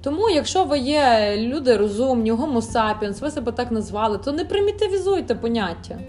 Тому, 0.04 0.30
якщо 0.30 0.64
ви 0.64 0.80
є 0.80 1.36
люди 1.38 1.78
розумні, 1.78 2.32
гомо 2.32 2.62
сапіенс, 2.62 3.22
ви 3.22 3.32
себе 3.32 3.52
так 3.52 3.72
назвали, 3.72 4.18
то 4.18 4.32
не 4.32 4.46
примітивізуйте 4.46 5.36
поняття. 5.36 6.00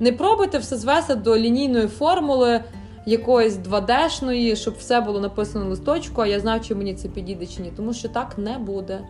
Не 0.00 0.12
пробуйте 0.12 0.58
все 0.58 0.76
звести 0.76 1.14
до 1.14 1.38
лінійної 1.38 1.86
формули 1.86 2.64
якоїсь 3.06 3.54
2D-шної, 3.54 4.56
щоб 4.56 4.74
все 4.74 5.00
було 5.00 5.20
написано 5.20 5.64
на 5.64 5.70
листочку, 5.70 6.22
а 6.22 6.26
я 6.26 6.40
знаю, 6.40 6.60
чи 6.60 6.74
мені 6.74 6.94
це 6.94 7.08
підійде 7.08 7.46
чи 7.46 7.62
ні. 7.62 7.72
Тому 7.76 7.92
що 7.92 8.08
так 8.08 8.38
не 8.38 8.58
буде. 8.58 9.00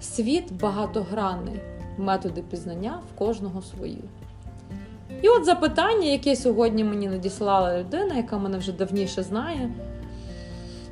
Світ 0.00 0.52
багатогранний, 0.52 1.60
методи 1.98 2.42
пізнання 2.50 3.00
в 3.12 3.18
кожного 3.18 3.62
свої. 3.62 4.04
І 5.22 5.28
от 5.28 5.44
запитання, 5.44 6.06
яке 6.06 6.36
сьогодні 6.36 6.84
мені 6.84 7.08
надіслала 7.08 7.78
людина, 7.78 8.14
яка 8.14 8.38
мене 8.38 8.58
вже 8.58 8.72
давніше 8.72 9.22
знає. 9.22 9.70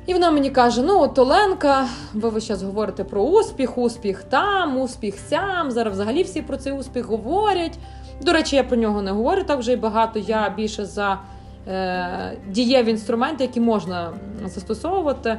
І 0.05 0.13
вона 0.13 0.31
мені 0.31 0.49
каже: 0.49 0.81
ну, 0.81 1.01
от 1.01 1.19
Оленка, 1.19 1.87
ви 2.13 2.29
ви 2.29 2.39
зараз 2.39 2.63
говорите 2.63 3.03
про 3.03 3.21
успіх, 3.21 3.77
успіх 3.77 4.23
там, 4.23 4.77
успіх 4.81 5.19
сям. 5.19 5.71
Зараз 5.71 5.93
взагалі 5.93 6.23
всі 6.23 6.41
про 6.41 6.57
цей 6.57 6.73
успіх 6.73 7.05
говорять. 7.05 7.77
До 8.21 8.33
речі, 8.33 8.55
я 8.55 8.63
про 8.63 8.77
нього 8.77 9.01
не 9.01 9.11
говорю 9.11 9.43
так 9.43 9.59
вже 9.59 9.73
й 9.73 9.75
багато. 9.75 10.19
Я 10.19 10.49
більше 10.49 10.85
за 10.85 11.19
е, 11.67 12.37
дієві 12.49 12.91
інструменти, 12.91 13.43
які 13.43 13.59
можна 13.59 14.13
застосовувати, 14.45 15.37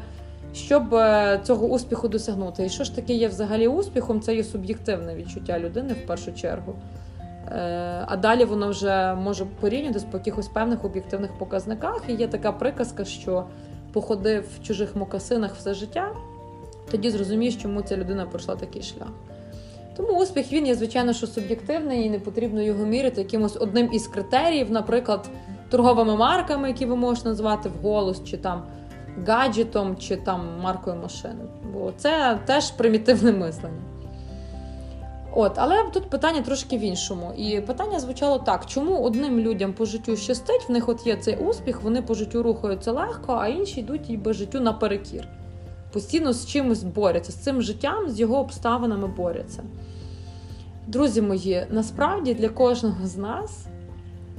щоб 0.55 0.95
е, 0.95 1.41
цього 1.45 1.67
успіху 1.67 2.09
досягнути. 2.09 2.67
І 2.67 2.69
що 2.69 2.85
ж 2.85 2.97
таке 2.97 3.13
є 3.13 3.29
взагалі 3.29 3.69
успіхом? 3.69 4.21
Це 4.21 4.35
є 4.35 4.45
суб'єктивне 4.45 5.15
відчуття 5.15 5.59
людини 5.59 5.93
в 5.93 6.07
першу 6.07 6.33
чергу. 6.33 6.75
Е, 7.49 8.05
а 8.09 8.17
далі 8.17 8.45
воно 8.45 8.69
вже 8.69 9.15
може 9.15 9.45
порівнюватися 9.61 10.07
по 10.11 10.19
якихось 10.19 10.49
певних 10.49 10.85
об'єктивних 10.85 11.39
показниках. 11.39 12.03
І 12.09 12.13
є 12.13 12.29
така 12.29 12.53
приказка, 12.53 13.05
що 13.05 13.45
походив 13.97 14.45
в 14.57 14.67
чужих 14.67 14.97
мокасинах 14.97 15.55
все 15.55 15.75
життя, 15.75 16.13
тоді 16.91 17.11
зрозумієш, 17.11 17.57
чому 17.57 17.83
ця 17.83 17.97
людина 17.97 18.27
пройшла 18.27 18.57
такий 18.57 18.83
шлях. 18.83 19.09
Тому 19.97 20.23
успіх 20.23 20.53
він 20.53 20.67
є, 20.67 20.75
звичайно, 20.75 21.13
що 21.13 21.27
суб'єктивний 21.27 22.07
і 22.07 22.11
не 22.11 22.19
потрібно 22.19 22.63
його 22.63 22.85
міряти 22.85 23.21
якимось 23.21 23.57
одним 23.57 23.89
із 23.93 24.07
критеріїв, 24.07 24.71
наприклад, 24.71 25.31
торговими 25.71 26.17
марками, 26.17 26.69
які 26.69 26.87
ви 26.87 26.97
можете 26.97 27.29
назвати 27.29 27.71
вголос, 27.81 28.25
чи 28.25 28.37
там 28.37 28.63
гаджетом, 29.27 29.97
чи 29.97 30.17
там 30.17 30.49
маркою 30.63 30.97
машини. 30.97 31.45
Бо 31.73 31.93
це 31.97 32.39
теж 32.47 32.71
примітивне 32.71 33.33
мислення. 33.33 33.81
От, 35.39 35.53
але 35.57 35.85
тут 35.93 36.11
питання 36.11 36.43
трошки 36.43 36.79
в 36.79 36.81
іншому. 36.81 37.33
І 37.37 37.61
питання 37.61 38.01
звучало 38.01 38.39
так: 38.39 38.67
чому 38.67 39.03
одним 39.03 39.41
людям 39.41 39.73
по 39.73 39.85
життю 39.85 40.17
щастить, 40.17 40.69
в 40.69 40.73
них 40.73 40.89
от 40.89 41.07
є 41.07 41.17
цей 41.17 41.37
успіх, 41.37 41.83
вони 41.83 42.03
по 42.03 42.15
життю 42.15 42.43
рухаються 42.43 42.93
легко, 42.93 43.33
а 43.33 43.49
інші 43.49 43.81
йдуть 43.81 44.11
і 44.11 44.17
без 44.17 44.37
життю 44.37 44.61
наперекір. 44.61 45.29
Постійно 45.93 46.33
з 46.33 46.47
чимось 46.47 46.83
борються, 46.83 47.33
з 47.33 47.35
цим 47.35 47.63
життям, 47.63 48.11
з 48.11 48.21
його 48.21 48.39
обставинами 48.39 49.07
борються. 49.07 49.63
Друзі 50.87 51.23
мої, 51.23 51.67
насправді 51.71 52.35
для 52.35 52.49
кожного 52.49 53.07
з 53.07 53.17
нас 53.17 53.67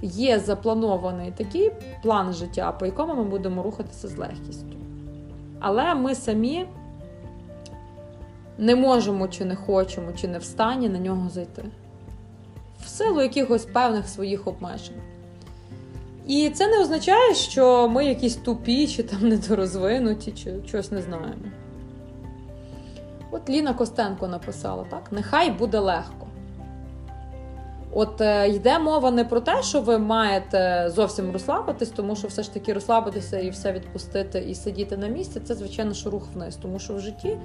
є 0.01 0.39
запланований 0.39 1.33
такий 1.37 1.71
план 2.03 2.33
життя, 2.33 2.71
по 2.71 2.85
якому 2.85 3.15
ми 3.15 3.23
будемо 3.23 3.63
рухатися 3.63 4.07
з 4.07 4.17
легкістю. 4.17 4.77
Але 5.59 5.95
ми 5.95 6.15
самі 6.15 6.65
не 8.57 8.75
можемо, 8.75 9.27
чи 9.27 9.45
не 9.45 9.55
хочемо, 9.55 10.11
чи 10.21 10.27
не 10.27 10.37
встані 10.37 10.89
на 10.89 10.99
нього 10.99 11.29
зайти. 11.29 11.65
В 12.85 12.87
силу 12.87 13.21
якихось 13.21 13.65
певних 13.65 14.07
своїх 14.07 14.47
обмежень. 14.47 15.01
І 16.27 16.49
це 16.49 16.67
не 16.67 16.81
означає, 16.81 17.33
що 17.33 17.89
ми 17.89 18.05
якісь 18.05 18.35
тупі, 18.35 18.87
чи 18.87 19.03
там 19.03 19.27
недорозвинуті, 19.29 20.31
чи 20.31 20.55
щось 20.67 20.91
не 20.91 21.01
знаємо. 21.01 21.41
От 23.31 23.49
Ліна 23.49 23.73
Костенко 23.73 24.27
написала 24.27 24.85
так: 24.89 25.11
нехай 25.11 25.51
буде 25.51 25.79
легко. 25.79 26.27
От 27.93 28.21
е, 28.21 28.49
йде 28.49 28.79
мова 28.79 29.11
не 29.11 29.25
про 29.25 29.39
те, 29.39 29.63
що 29.63 29.81
ви 29.81 29.97
маєте 29.97 30.91
зовсім 30.95 31.31
розслабитись, 31.31 31.89
тому 31.89 32.15
що 32.15 32.27
все 32.27 32.43
ж 32.43 32.53
таки 32.53 32.73
розслабитися 32.73 33.39
і 33.39 33.49
все 33.49 33.73
відпустити, 33.73 34.39
і 34.39 34.55
сидіти 34.55 34.97
на 34.97 35.07
місці 35.07 35.39
це, 35.39 35.55
звичайно, 35.55 35.93
що 35.93 36.09
рух 36.09 36.27
вниз, 36.33 36.55
тому 36.55 36.79
що 36.79 36.93
в 36.93 36.99
житті 36.99 37.37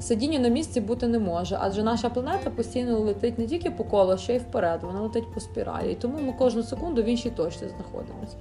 Сидіння 0.00 0.38
на 0.38 0.48
місці 0.48 0.80
бути 0.80 1.06
не 1.06 1.18
може, 1.18 1.58
адже 1.60 1.82
наша 1.82 2.08
планета 2.08 2.50
постійно 2.50 2.98
летить 2.98 3.38
не 3.38 3.46
тільки 3.46 3.70
по 3.70 3.84
колу, 3.84 4.18
ще 4.18 4.34
й 4.34 4.38
вперед, 4.38 4.80
вона 4.82 5.00
летить 5.00 5.32
по 5.34 5.40
спіралі. 5.40 5.92
І 5.92 5.94
тому 5.94 6.18
ми 6.20 6.32
кожну 6.32 6.62
секунду 6.62 7.02
в 7.02 7.04
іншій 7.04 7.30
точці 7.30 7.68
знаходимося. 7.68 8.36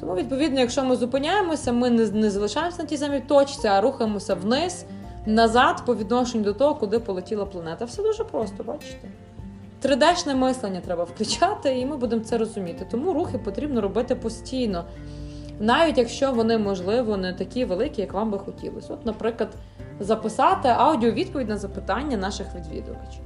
Тому, 0.00 0.14
відповідно, 0.14 0.60
якщо 0.60 0.84
ми 0.84 0.96
зупиняємося, 0.96 1.72
ми 1.72 1.90
не, 1.90 2.06
не 2.06 2.30
залишаємося 2.30 2.82
на 2.82 2.88
тій 2.88 2.96
самій 2.96 3.20
точці, 3.20 3.68
а 3.68 3.80
рухаємося 3.80 4.34
вниз, 4.34 4.84
назад 5.26 5.82
по 5.86 5.96
відношенню 5.96 6.44
до 6.44 6.52
того, 6.52 6.74
куди 6.74 6.98
полетіла 6.98 7.44
планета. 7.46 7.84
Все 7.84 8.02
дуже 8.02 8.24
просто, 8.24 8.64
бачите? 8.64 9.08
3D-шне 9.82 10.34
мислення 10.34 10.80
треба 10.80 11.04
включати, 11.04 11.78
і 11.78 11.86
ми 11.86 11.96
будемо 11.96 12.24
це 12.24 12.38
розуміти. 12.38 12.86
Тому 12.90 13.12
рухи 13.12 13.38
потрібно 13.38 13.80
робити 13.80 14.14
постійно, 14.14 14.84
навіть 15.60 15.98
якщо 15.98 16.32
вони, 16.32 16.58
можливо, 16.58 17.16
не 17.16 17.32
такі 17.32 17.64
великі, 17.64 18.02
як 18.02 18.12
вам 18.12 18.30
би 18.30 18.38
хотілося. 18.38 18.94
От, 18.94 19.06
наприклад 19.06 19.48
записати 20.00 20.68
аудіовідповідь 20.68 21.48
на 21.48 21.56
запитання 21.56 22.16
наших 22.16 22.46
відвідувачів. 22.54 23.22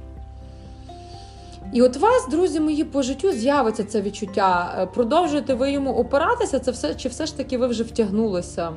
І 1.73 1.81
от 1.81 1.97
вас, 1.97 2.27
друзі 2.31 2.59
мої, 2.59 2.83
по 2.83 3.01
життю 3.01 3.31
з'явиться 3.31 3.83
це 3.83 4.01
відчуття. 4.01 4.75
Е, 4.79 4.85
продовжуєте 4.85 5.53
ви 5.53 5.71
йому 5.71 5.93
опиратися, 5.93 6.59
це 6.59 6.71
все, 6.71 6.95
чи 6.95 7.09
все 7.09 7.25
ж 7.25 7.37
таки 7.37 7.57
ви 7.57 7.67
вже 7.67 7.83
втягнулися 7.83 8.71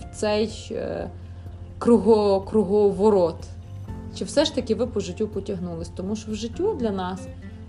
в 0.00 0.16
цей 0.16 0.68
е, 0.70 1.10
круго, 1.78 2.40
круговорот? 2.40 3.36
Чи 4.18 4.24
все 4.24 4.44
ж 4.44 4.54
таки 4.54 4.74
ви 4.74 4.86
по 4.86 5.00
життю 5.00 5.28
потягнулись? 5.28 5.88
Тому 5.88 6.16
що 6.16 6.32
в 6.32 6.34
життю 6.34 6.74
для 6.74 6.90
нас 6.90 7.20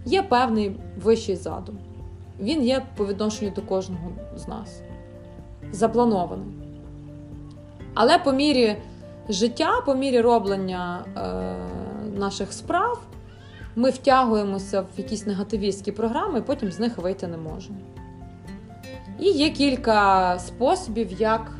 є 0.06 0.24
певний 0.24 0.76
вищий 1.04 1.36
задум. 1.36 1.78
Він 2.40 2.64
є 2.64 2.86
по 2.96 3.06
відношенню 3.06 3.52
до 3.56 3.62
кожного 3.62 4.12
з 4.36 4.48
нас. 4.48 4.82
Запланований. 5.72 6.48
Але 7.94 8.18
по 8.18 8.32
мірі 8.32 8.78
життя 9.30 9.82
по 9.86 9.96
мірі 9.96 10.22
роблення 10.22 11.06
е, 11.18 12.20
наших 12.20 12.54
справ 12.54 13.02
ми 13.76 13.90
втягуємося 13.90 14.82
в 14.82 14.88
якісь 14.98 15.26
негативістські 15.26 15.92
програми, 15.92 16.40
і 16.40 16.42
потім 16.42 16.72
з 16.72 16.80
них 16.80 16.98
вийти 16.98 17.28
не 17.28 17.38
можемо. 17.38 17.78
І 19.20 19.26
є 19.32 19.50
кілька 19.50 20.40
способів, 20.40 21.22
як 21.22 21.52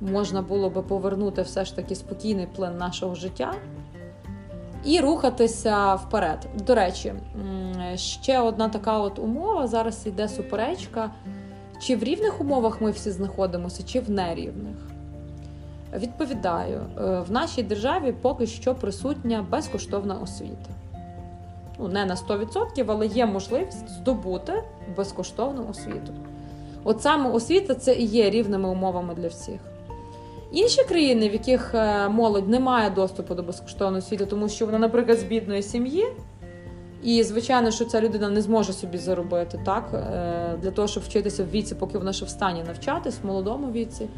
можна 0.00 0.42
було 0.42 0.70
би 0.70 0.82
повернути 0.82 1.42
все 1.42 1.64
ж 1.64 1.76
таки 1.76 1.94
спокійний 1.94 2.46
плин 2.56 2.76
нашого 2.78 3.14
життя. 3.14 3.54
і 4.84 5.00
рухатися 5.00 5.94
вперед. 5.94 6.48
До 6.66 6.74
речі, 6.74 7.14
ще 7.94 8.40
одна 8.40 8.68
така 8.68 8.98
от 8.98 9.18
умова: 9.18 9.66
зараз 9.66 10.06
йде 10.06 10.28
суперечка. 10.28 11.10
Чи 11.80 11.96
в 11.96 12.02
рівних 12.02 12.40
умовах 12.40 12.80
ми 12.80 12.90
всі 12.90 13.10
знаходимося, 13.10 13.82
чи 13.82 14.00
в 14.00 14.10
нерівних? 14.10 14.76
Відповідаю, 15.94 16.80
е, 16.98 17.20
в 17.20 17.32
нашій 17.32 17.62
державі 17.62 18.14
поки 18.22 18.46
що 18.46 18.74
присутня 18.74 19.46
безкоштовна 19.50 20.14
освіта. 20.14 20.70
Ну, 21.78 21.88
не 21.88 22.04
на 22.04 22.16
100%, 22.16 22.84
але 22.88 23.06
є 23.06 23.26
можливість 23.26 23.88
здобути 23.88 24.52
безкоштовну 24.96 25.66
освіту. 25.70 26.12
От 26.84 27.02
саме 27.02 27.30
освіта 27.30 27.74
це 27.74 27.94
і 27.94 28.04
є 28.04 28.30
рівними 28.30 28.68
умовами 28.68 29.14
для 29.14 29.28
всіх. 29.28 29.60
Інші 30.52 30.84
країни, 30.84 31.28
в 31.28 31.32
яких 31.32 31.74
е, 31.74 32.08
молодь 32.08 32.48
не 32.48 32.60
має 32.60 32.90
доступу 32.90 33.34
до 33.34 33.42
безкоштовної 33.42 33.98
освіти, 33.98 34.26
тому 34.26 34.48
що 34.48 34.66
вона, 34.66 34.78
наприклад, 34.78 35.18
з 35.18 35.22
бідної 35.22 35.62
сім'ї, 35.62 36.06
і, 37.04 37.22
звичайно, 37.22 37.70
що 37.70 37.84
ця 37.84 38.00
людина 38.00 38.28
не 38.28 38.42
зможе 38.42 38.72
собі 38.72 38.98
заробити 38.98 39.60
так, 39.64 39.90
е, 39.94 40.56
для 40.62 40.70
того, 40.70 40.88
щоб 40.88 41.02
вчитися 41.02 41.44
в 41.44 41.50
віці, 41.50 41.74
поки 41.74 41.98
вона 41.98 42.12
ще 42.12 42.24
встані 42.24 42.62
навчатись 42.66 43.18
в 43.22 43.26
молодому 43.26 43.72
віці. 43.72 44.08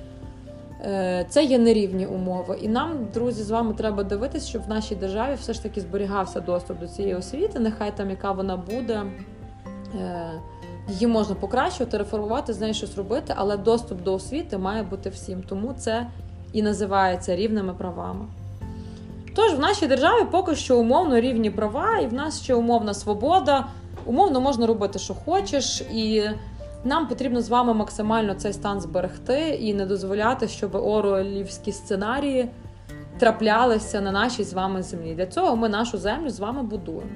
Е, 0.84 1.26
це 1.28 1.44
є 1.44 1.58
нерівні 1.58 2.06
умови. 2.06 2.58
І 2.62 2.68
нам, 2.68 3.08
друзі, 3.14 3.42
з 3.42 3.50
вами 3.50 3.74
треба 3.74 4.02
дивитися, 4.02 4.48
щоб 4.48 4.62
в 4.62 4.68
нашій 4.68 4.94
державі 4.94 5.34
все 5.40 5.52
ж 5.52 5.62
таки 5.62 5.80
зберігався 5.80 6.40
доступ 6.40 6.80
до 6.80 6.86
цієї 6.88 7.14
освіти. 7.14 7.58
Нехай 7.58 7.96
там, 7.96 8.10
яка 8.10 8.32
вона 8.32 8.56
буде, 8.56 9.02
її 10.88 11.06
можна 11.06 11.34
покращувати, 11.34 11.98
реформувати, 11.98 12.52
з 12.52 12.60
нею 12.60 12.74
щось 12.74 12.96
робити, 12.96 13.34
але 13.36 13.56
доступ 13.56 14.02
до 14.02 14.14
освіти 14.14 14.58
має 14.58 14.82
бути 14.82 15.10
всім. 15.10 15.42
Тому 15.42 15.72
це 15.72 16.06
і 16.52 16.62
називається 16.62 17.36
рівними 17.36 17.74
правами. 17.74 18.26
Тож 19.36 19.54
в 19.54 19.58
нашій 19.58 19.86
державі 19.86 20.26
поки 20.30 20.56
що 20.56 20.78
умовно 20.78 21.20
рівні 21.20 21.50
права, 21.50 21.98
і 21.98 22.06
в 22.06 22.12
нас 22.12 22.42
ще 22.42 22.54
умовна 22.54 22.94
свобода. 22.94 23.66
Умовно 24.04 24.40
можна 24.40 24.66
робити, 24.66 24.98
що 24.98 25.14
хочеш, 25.14 25.80
і 25.80 26.22
нам 26.84 27.08
потрібно 27.08 27.40
з 27.40 27.48
вами 27.48 27.74
максимально 27.74 28.34
цей 28.34 28.52
стан 28.52 28.80
зберегти 28.80 29.40
і 29.48 29.74
не 29.74 29.86
дозволяти, 29.86 30.48
щоб 30.48 30.74
оролівські 30.74 31.72
сценарії 31.72 32.50
траплялися 33.18 34.00
на 34.00 34.12
нашій 34.12 34.44
з 34.44 34.52
вами 34.52 34.82
землі. 34.82 35.14
Для 35.14 35.26
цього 35.26 35.56
ми 35.56 35.68
нашу 35.68 35.98
землю 35.98 36.30
з 36.30 36.40
вами 36.40 36.62
будуємо. 36.62 37.10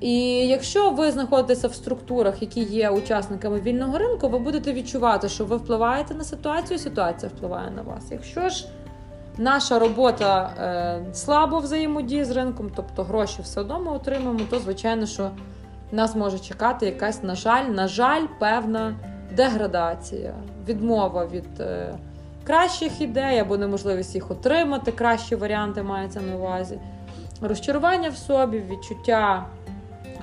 І 0.00 0.22
якщо 0.46 0.90
ви 0.90 1.10
знаходитеся 1.12 1.68
в 1.68 1.74
структурах, 1.74 2.42
які 2.42 2.60
є 2.60 2.90
учасниками 2.90 3.60
вільного 3.60 3.98
ринку, 3.98 4.28
ви 4.28 4.38
будете 4.38 4.72
відчувати, 4.72 5.28
що 5.28 5.44
ви 5.44 5.56
впливаєте 5.56 6.14
на 6.14 6.24
ситуацію, 6.24 6.78
ситуація 6.78 7.32
впливає 7.36 7.70
на 7.70 7.82
вас. 7.82 8.04
Якщо 8.10 8.48
ж 8.48 8.66
наша 9.38 9.78
робота 9.78 10.50
е, 10.60 11.14
слабо 11.14 11.58
взаємодіє 11.58 12.24
з 12.24 12.30
ринком, 12.30 12.70
тобто 12.76 13.04
гроші 13.04 13.38
все 13.42 13.60
одно 13.60 13.80
ми 13.80 13.92
отримаємо, 13.92 14.40
то 14.50 14.58
звичайно, 14.58 15.06
що 15.06 15.30
нас 15.92 16.14
може 16.14 16.38
чекати 16.38 16.86
якась, 16.86 17.22
на 17.22 17.34
жаль, 17.34 17.64
на 17.64 17.88
жаль, 17.88 18.26
певна 18.40 18.94
деградація, 19.36 20.34
відмова 20.68 21.26
від 21.26 21.60
е, 21.60 21.94
кращих 22.44 23.00
ідей 23.00 23.38
або 23.38 23.56
неможливість 23.56 24.14
їх 24.14 24.30
отримати. 24.30 24.92
Кращі 24.92 25.36
варіанти 25.36 25.82
мається 25.82 26.20
на 26.20 26.36
увазі, 26.36 26.78
розчарування 27.40 28.08
в 28.08 28.16
собі, 28.16 28.62
відчуття 28.70 29.46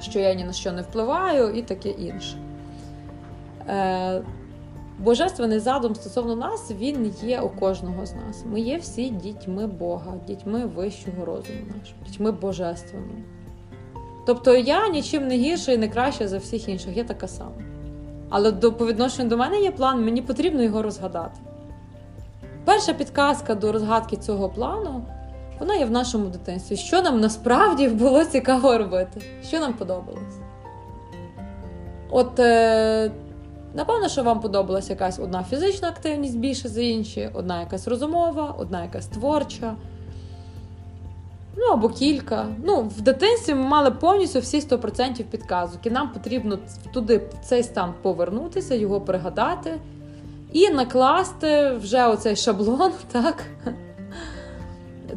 що 0.04 0.20
я 0.20 0.34
ні 0.34 0.44
на 0.44 0.54
що 0.54 0.72
не 0.72 0.82
впливаю, 0.82 1.50
і 1.50 1.62
таке 1.62 1.90
інше. 1.90 2.38
Е, 3.70 4.22
Божественний 5.04 5.60
задум 5.60 5.96
стосовно 5.96 6.36
нас, 6.36 6.72
він 6.72 7.14
є 7.24 7.42
у 7.42 7.50
кожного 7.50 8.06
з 8.06 8.14
нас. 8.14 8.44
Ми 8.46 8.60
є 8.60 8.78
всі 8.78 9.10
дітьми 9.10 9.68
Бога, 9.68 10.14
дітьми 10.28 10.66
вищого 10.66 11.26
розуму 11.26 11.60
нашого, 11.68 12.00
дітьми 12.06 12.32
божественного. 12.32 13.20
Тобто 14.26 14.56
я 14.56 14.88
нічим 14.90 15.28
не 15.28 15.38
гірша 15.38 15.72
і 15.72 15.78
не 15.78 15.88
краща 15.88 16.28
за 16.28 16.38
всіх 16.38 16.70
інших, 16.70 16.98
я 16.98 17.04
така 17.04 17.28
сама. 17.28 17.52
Але 18.30 18.52
до, 18.52 18.74
по 18.74 18.86
відношенню 18.86 19.30
до 19.30 19.38
мене 19.38 19.60
є 19.60 19.72
план, 19.72 20.06
мені 20.06 20.22
потрібно 20.22 20.64
його 20.64 20.82
розгадати. 20.82 21.40
Перша 22.66 22.94
підказка 22.94 23.56
до 23.56 23.72
розгадки 23.72 24.18
цього 24.18 24.50
плану 24.50 25.02
вона 25.60 25.76
є 25.76 25.86
в 25.86 25.92
нашому 25.92 26.26
дитинстві. 26.26 26.76
Що 26.76 27.02
нам 27.02 27.20
насправді 27.20 27.88
було 27.88 28.26
цікаво 28.26 28.78
робити? 28.78 29.22
Що 29.48 29.60
нам 29.60 29.74
подобалось? 29.74 30.38
От, 32.10 32.40
е, 32.40 33.12
напевно, 33.74 34.10
що 34.10 34.24
вам 34.24 34.40
подобалася 34.40 34.94
якась 34.94 35.20
одна 35.20 35.44
фізична 35.44 35.88
активність 35.88 36.38
більше 36.38 36.70
за 36.70 36.82
інші, 36.82 37.30
одна 37.34 37.60
якась 37.60 37.88
розумова, 37.88 38.56
одна 38.58 38.84
якась 38.84 39.08
творча. 39.08 39.76
Ну, 41.58 41.66
або 41.66 41.90
кілька. 41.90 42.46
Ну, 42.66 42.82
В 42.98 43.02
дитинстві 43.02 43.54
ми 43.54 43.64
мали 43.64 43.92
повністю 43.92 44.40
всі 44.40 44.60
100% 44.60 45.24
підказок. 45.24 45.86
І 45.86 45.90
нам 45.90 46.10
потрібно 46.10 46.60
туди 46.94 47.18
в 47.18 47.46
цей 47.46 47.64
стан 47.64 47.94
повернутися, 48.02 48.76
його 48.76 49.02
пригадати 49.02 49.80
і 50.52 50.70
накласти 50.70 51.72
вже 51.72 52.08
оцей 52.08 52.36
шаблон, 52.36 52.92
так? 53.12 53.44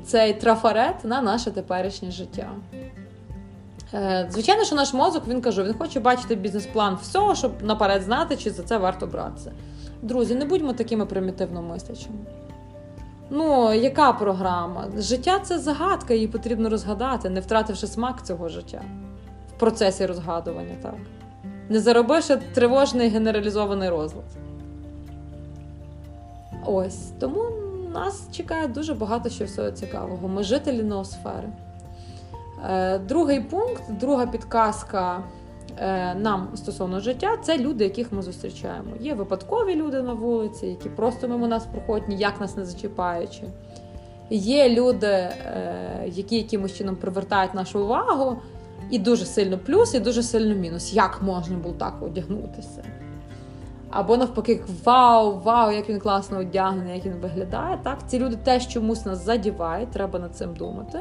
цей 0.06 0.34
трафарет 0.34 1.04
на 1.04 1.22
наше 1.22 1.50
теперішнє 1.50 2.10
життя. 2.10 2.50
Е, 3.94 4.26
звичайно, 4.30 4.64
що 4.64 4.76
наш 4.76 4.94
мозок 4.94 5.28
він 5.28 5.40
кажу, 5.40 5.64
він 5.64 5.74
хоче 5.74 6.00
бачити 6.00 6.34
бізнес-план 6.34 6.98
всього, 7.02 7.34
щоб 7.34 7.52
наперед 7.62 8.02
знати, 8.02 8.36
чи 8.36 8.50
за 8.50 8.62
це 8.62 8.78
варто 8.78 9.06
братися. 9.06 9.52
Друзі, 10.02 10.34
не 10.34 10.44
будьмо 10.44 10.72
такими 10.72 11.06
примітивно 11.06 11.62
мислячими. 11.62 12.16
Ну, 13.30 13.74
яка 13.74 14.12
програма? 14.12 14.86
Життя 14.98 15.38
це 15.38 15.58
загадка, 15.58 16.14
її 16.14 16.28
потрібно 16.28 16.68
розгадати, 16.68 17.30
не 17.30 17.40
втративши 17.40 17.86
смак 17.86 18.26
цього 18.26 18.48
життя 18.48 18.82
в 19.56 19.58
процесі 19.58 20.06
розгадування, 20.06 20.74
так. 20.82 20.94
Не 21.68 21.80
заробивши 21.80 22.36
тривожний 22.36 23.08
генералізований 23.08 23.88
розлад. 23.88 24.24
Ось 26.64 27.10
тому 27.20 27.44
нас 27.94 28.28
чекає 28.32 28.68
дуже 28.68 28.94
багато 28.94 29.28
що 29.28 29.44
всього 29.44 29.70
цікавого. 29.70 30.28
Ми 30.28 30.42
жителі 30.42 30.82
ноосфери. 30.82 31.48
Е, 32.64 32.98
другий 32.98 33.40
пункт, 33.40 33.82
друга 33.88 34.26
підказка 34.26 35.22
е, 35.78 36.14
нам 36.14 36.48
стосовно 36.54 37.00
життя 37.00 37.36
це 37.42 37.58
люди, 37.58 37.84
яких 37.84 38.12
ми 38.12 38.22
зустрічаємо. 38.22 38.90
Є 39.00 39.14
випадкові 39.14 39.74
люди 39.74 40.02
на 40.02 40.12
вулиці, 40.12 40.66
які 40.66 40.88
просто 40.88 41.28
мимо 41.28 41.46
нас 41.46 41.66
проходять, 41.66 42.08
ніяк 42.08 42.40
нас 42.40 42.56
не 42.56 42.64
зачіпаючи. 42.64 43.42
Є 44.30 44.68
люди, 44.68 45.06
е, 45.06 46.04
які 46.06 46.36
якимось 46.36 46.76
чином 46.76 46.96
привертають 46.96 47.54
нашу 47.54 47.80
увагу, 47.80 48.36
і 48.90 48.98
дуже 48.98 49.24
сильно 49.24 49.58
плюс, 49.58 49.94
і 49.94 50.00
дуже 50.00 50.22
сильно 50.22 50.54
мінус. 50.54 50.92
Як 50.92 51.22
можна 51.22 51.56
було 51.56 51.74
так 51.74 51.94
одягнутися? 52.02 52.84
Або 53.90 54.16
навпаки, 54.16 54.60
вау, 54.84 55.40
вау, 55.40 55.70
як 55.70 55.88
він 55.88 56.00
класно 56.00 56.38
одягнений, 56.38 56.94
як 56.94 57.06
він 57.06 57.12
виглядає. 57.12 57.78
Так, 57.82 57.98
Ці 58.06 58.18
люди 58.18 58.36
теж 58.36 58.68
чомусь 58.68 59.06
нас 59.06 59.24
задівають, 59.24 59.90
треба 59.90 60.18
над 60.18 60.36
цим 60.36 60.54
думати. 60.54 61.00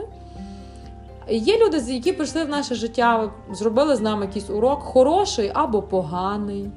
Є 1.30 1.58
люди, 1.66 1.94
які 1.94 2.14
прийшли 2.14 2.44
в 2.44 2.50
наше 2.50 2.76
життя, 2.76 3.32
зробили 3.52 3.96
з 3.96 4.02
нами 4.02 4.26
якийсь 4.26 4.50
урок, 4.50 4.80
хороший 4.80 5.52
або 5.54 5.82
поганий. 5.82 6.72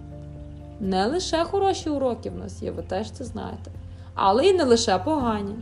Не 0.80 1.06
лише 1.06 1.44
хороші 1.44 1.90
уроки 1.90 2.30
в 2.30 2.38
нас 2.38 2.62
є, 2.62 2.70
ви 2.70 2.82
теж 2.82 3.10
це 3.10 3.24
знаєте. 3.24 3.70
Але 4.14 4.46
і 4.46 4.52
не 4.52 4.64
лише 4.64 4.98
погані. 4.98 5.54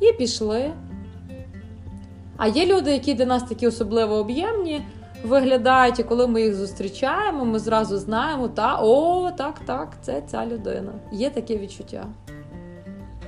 І 0.00 0.12
пішли. 0.12 0.70
А 2.36 2.46
є 2.46 2.66
люди, 2.66 2.92
які 2.92 3.14
для 3.14 3.26
нас 3.26 3.42
такі 3.42 3.66
особливо 3.66 4.14
об'ємні 4.14 4.82
виглядають, 5.24 5.98
і 5.98 6.02
коли 6.02 6.26
ми 6.26 6.42
їх 6.42 6.54
зустрічаємо, 6.54 7.44
ми 7.44 7.58
зразу 7.58 7.98
знаємо, 7.98 8.48
та 8.48 8.78
о, 8.82 9.30
так, 9.30 9.54
так, 9.66 9.88
це 10.00 10.22
ця 10.26 10.46
людина. 10.46 10.92
Є 11.12 11.30
таке 11.30 11.58
відчуття. 11.58 12.06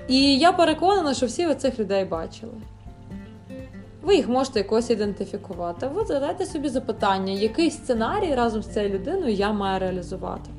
І 0.08 0.38
я 0.38 0.52
переконана, 0.52 1.14
що 1.14 1.26
всі 1.26 1.46
ви 1.46 1.54
цих 1.54 1.78
людей 1.78 2.04
бачили. 2.04 2.52
Ви 4.10 4.16
їх 4.16 4.28
можете 4.28 4.58
якось 4.58 4.90
ідентифікувати. 4.90 5.86
Ви 5.86 6.04
задайте 6.04 6.46
собі 6.46 6.68
запитання, 6.68 7.32
який 7.32 7.70
сценарій 7.70 8.34
разом 8.34 8.62
з 8.62 8.66
цією 8.66 8.94
людиною 8.94 9.32
я 9.34 9.52
маю 9.52 9.80
реалізувати. 9.80 10.50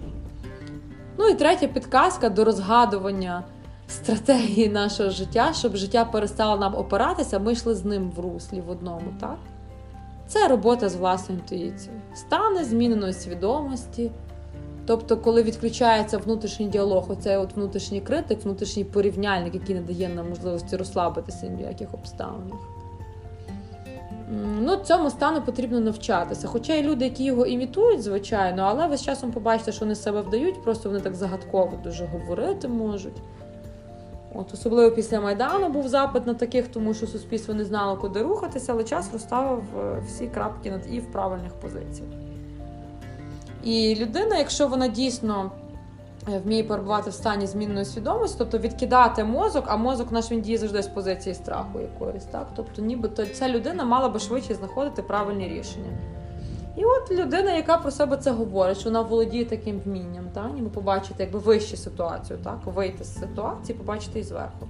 Ну 1.18 1.28
і 1.28 1.34
третя 1.34 1.68
підказка 1.68 2.30
до 2.30 2.44
розгадування 2.44 3.44
стратегії 3.88 4.70
нашого 4.70 5.10
життя, 5.10 5.54
щоб 5.54 5.76
життя 5.76 6.06
перестало 6.06 6.58
нам 6.58 6.76
опиратися, 6.76 7.40
ми 7.40 7.52
йшли 7.52 7.76
з 7.76 7.86
ним 7.86 8.12
в 8.12 8.20
руслі 8.20 8.62
в 8.62 8.70
одному, 8.70 9.14
так? 9.20 9.38
Це 10.28 10.48
робота 10.48 10.90
з 10.90 10.96
власною 10.96 11.42
інтуїцією, 11.42 12.02
стане 12.16 12.64
зміненої 12.64 13.14
свідомості. 13.14 14.12
Тобто, 14.86 15.18
коли 15.18 15.44
відключається 15.44 16.18
внутрішній 16.18 16.68
діалог, 16.68 17.12
оцей 17.12 17.38
от 17.38 17.56
внутрішній 17.56 18.02
критик, 18.02 18.44
внутрішній 18.44 18.84
порівняльник, 18.84 19.54
який 19.54 19.76
не 19.76 19.82
дає 19.82 20.10
нам 20.10 20.30
можливості 20.30 20.78
розслабитися 20.78 21.52
в 21.58 21.62
яких 21.62 21.94
обставинах. 21.94 22.81
Ну, 24.34 24.78
Цьому 24.78 25.10
стану 25.10 25.41
потрібно 25.41 25.80
навчатися. 25.80 26.48
Хоча 26.48 26.74
є 26.74 26.84
люди, 26.84 27.06
які 27.06 27.24
його 27.24 27.46
імітують, 27.46 28.04
звичайно, 28.04 28.62
але 28.62 28.88
ви 28.88 28.98
з 28.98 29.04
часом 29.04 29.32
побачите, 29.32 29.72
що 29.72 29.86
вони 29.86 29.96
себе 29.96 30.22
вдають, 30.22 30.63
просто 30.63 30.89
вони 30.89 31.02
так 31.02 31.15
загадково 31.15 31.80
дуже 31.84 32.06
говорити 32.06 32.67
можуть. 32.67 33.22
От 34.36 34.54
особливо 34.54 34.96
після 34.96 35.22
Майдану 35.22 35.70
був 35.70 35.88
запит 35.88 36.28
на 36.28 36.34
таких, 36.34 36.67
тому 36.67 36.94
що 36.94 37.08
суспільство 37.08 37.54
не 37.54 37.65
знало, 37.65 37.98
куди 37.98 38.22
рухатися, 38.22 38.74
але 38.74 38.84
час 38.84 39.10
розставив 39.13 39.63
е, 39.78 40.04
всі 40.08 40.28
крапки 40.28 40.72
над 40.72 40.82
і 40.91 41.00
в 41.00 41.12
правильних 41.12 41.54
позиціях. 41.54 42.10
І 43.63 43.96
людина, 43.96 44.38
якщо 44.38 44.67
вона 44.67 44.88
дійсно 44.88 45.52
вміє 46.28 46.64
перебувати 46.64 47.10
в 47.10 47.14
стані 47.14 47.48
змінної 47.48 47.86
свідомості, 47.86 48.36
тобто 48.38 48.58
відкидати 48.58 49.24
мозок, 49.24 49.66
а 49.68 49.78
мозок 49.78 50.12
наш 50.12 50.32
він 50.32 50.42
діє 50.42 50.58
завжди 50.58 50.84
з 50.84 50.88
позиції 50.88 51.36
страху 51.36 51.80
якоїсь, 51.80 52.24
так? 52.24 52.48
Тобто, 52.56 52.82
нібито 52.82 53.26
ця 53.26 53.50
людина 53.50 53.86
мала 53.86 54.10
би 54.10 54.20
швидше 54.20 54.56
знаходити 54.56 55.02
правильні 55.02 55.48
рішення. 55.48 55.98
І 56.78 56.86
от 56.86 57.12
людина, 57.12 57.52
яка 57.52 57.78
про 57.78 57.92
себе 57.92 58.18
це 58.18 58.32
говорить, 58.32 58.78
що 58.80 58.90
вона 58.90 59.02
володіє 59.02 59.46
таким 59.46 59.80
вмінням, 59.80 60.26
так? 60.34 60.52
ніби 60.56 60.70
побачити 60.70 61.24
якби 61.24 61.40
вищу 61.40 61.78
ситуацію, 61.78 62.40
так? 62.44 62.60
вийти 62.66 63.04
з 63.04 63.20
ситуації, 63.20 63.78
побачити 63.78 64.20
її 64.20 64.24
зверху. 64.24 64.68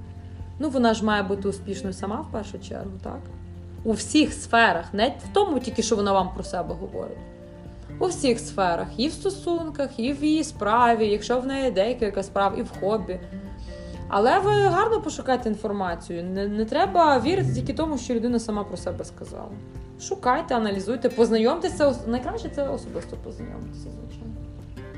Ну, 0.59 0.69
вона 0.69 0.93
ж 0.93 1.05
має 1.05 1.23
бути 1.23 1.47
успішною 1.47 1.93
сама 1.93 2.21
в 2.21 2.31
першу 2.31 2.59
чергу, 2.59 2.91
так? 3.03 3.19
У 3.83 3.91
всіх 3.91 4.33
сферах, 4.33 4.93
не 4.93 5.07
в 5.07 5.33
тому 5.33 5.59
тільки, 5.59 5.81
що 5.81 5.95
вона 5.95 6.13
вам 6.13 6.33
про 6.33 6.43
себе 6.43 6.75
говорить. 6.81 7.17
У 8.01 8.05
всіх 8.05 8.39
сферах, 8.39 8.87
і 8.97 9.07
в 9.07 9.13
стосунках, 9.13 9.99
і 9.99 10.13
в 10.13 10.23
її 10.23 10.43
справі, 10.43 11.07
якщо 11.07 11.39
в 11.39 11.45
неї 11.45 11.71
декілька 11.71 12.23
справ, 12.23 12.59
і 12.59 12.61
в 12.61 12.71
хобі. 12.79 13.19
Але 14.07 14.39
ви 14.39 14.51
гарно 14.51 15.01
пошукайте 15.01 15.49
інформацію. 15.49 16.23
Не, 16.23 16.47
не 16.47 16.65
треба 16.65 17.19
вірити 17.19 17.53
тільки 17.53 17.73
тому, 17.73 17.97
що 17.97 18.13
людина 18.13 18.39
сама 18.39 18.63
про 18.63 18.77
себе 18.77 19.05
сказала. 19.05 19.51
Шукайте, 20.01 20.55
аналізуйте, 20.55 21.09
познайомтеся. 21.09 21.95
Найкраще 22.07 22.49
це 22.49 22.69
особисто 22.69 23.17
познайомитися, 23.17 23.87
звичайно. 23.91 24.35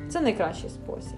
Це 0.10 0.22
найкращий 0.22 0.70
спосіб. 0.70 1.18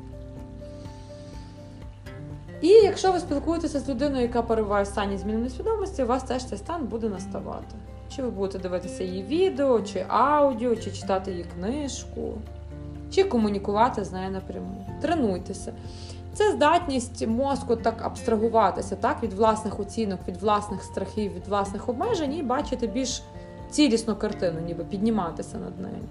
І 2.62 2.68
якщо 2.68 3.12
ви 3.12 3.20
спілкуєтеся 3.20 3.80
з 3.80 3.90
людиною, 3.90 4.22
яка 4.22 4.42
перебуває 4.42 4.84
в 4.84 4.88
стані 4.88 5.18
зміненої 5.18 5.50
свідомості, 5.50 6.04
у 6.04 6.08
вас 6.08 6.24
теж 6.24 6.46
цей 6.46 6.58
стан 6.58 6.86
буде 6.86 7.10
наставати. 7.10 7.76
Чи 8.16 8.22
ви 8.24 8.30
будете 8.30 8.60
дивитися 8.60 9.04
її 9.04 9.24
відео, 9.24 9.82
чи 9.82 10.06
аудіо, 10.08 10.76
чи 10.76 10.92
читати 10.92 11.32
її 11.32 11.44
книжку, 11.44 12.34
чи 13.12 13.24
комунікувати 13.24 14.04
з 14.04 14.12
нею 14.12 14.32
напряму. 14.32 14.86
Тренуйтеся. 15.02 15.74
Це 16.34 16.52
здатність 16.52 17.28
мозку 17.28 17.76
так 17.76 18.02
абстрагуватися 18.02 18.96
так, 18.96 19.24
від 19.24 19.34
власних 19.34 19.80
оцінок, 19.80 20.20
від 20.28 20.38
власних 20.38 20.84
страхів, 20.84 21.34
від 21.34 21.48
власних 21.48 21.90
обмежень 21.90 22.34
і 22.34 22.44
бачити 22.44 22.88
більш 22.88 23.24
цілісну 23.70 24.16
картину, 24.16 24.60
ніби 24.60 24.84
підніматися 24.84 25.58
над 25.58 25.80
нею. 25.80 26.04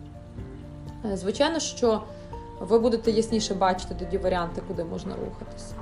Е, 1.13 1.17
Звичайно, 1.17 1.61
що 1.61 2.03
ви 2.61 2.79
будете 2.79 3.11
ясніше 3.11 3.55
бачити 3.55 3.95
тоді 3.99 4.19
варіанти, 4.19 4.63
куди 4.69 4.85
можна 4.85 5.13
рухатися. 5.15 5.75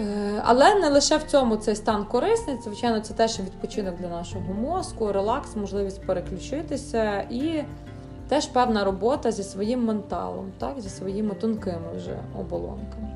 Е, 0.00 0.42
Але 0.44 0.74
не 0.74 0.88
лише 0.88 1.16
в 1.16 1.22
цьому 1.22 1.56
цей 1.56 1.76
стан 1.76 2.04
корисний, 2.04 2.56
звичайно, 2.64 3.00
це 3.00 3.14
теж 3.14 3.40
відпочинок 3.40 3.96
для 3.96 4.08
нашого 4.08 4.54
мозку, 4.54 5.12
релакс, 5.12 5.56
можливість 5.56 6.06
переключитися 6.06 7.20
і 7.20 7.64
теж 8.28 8.46
певна 8.46 8.84
робота 8.84 9.32
зі 9.32 9.42
своїм 9.42 9.84
менталом, 9.84 10.52
так, 10.58 10.80
зі 10.80 10.88
своїми 10.88 11.34
тонкими 11.34 11.92
вже 11.96 12.18
оболонками. 12.40 13.08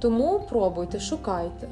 Тому 0.00 0.40
пробуйте, 0.50 1.00
шукайте. 1.00 1.68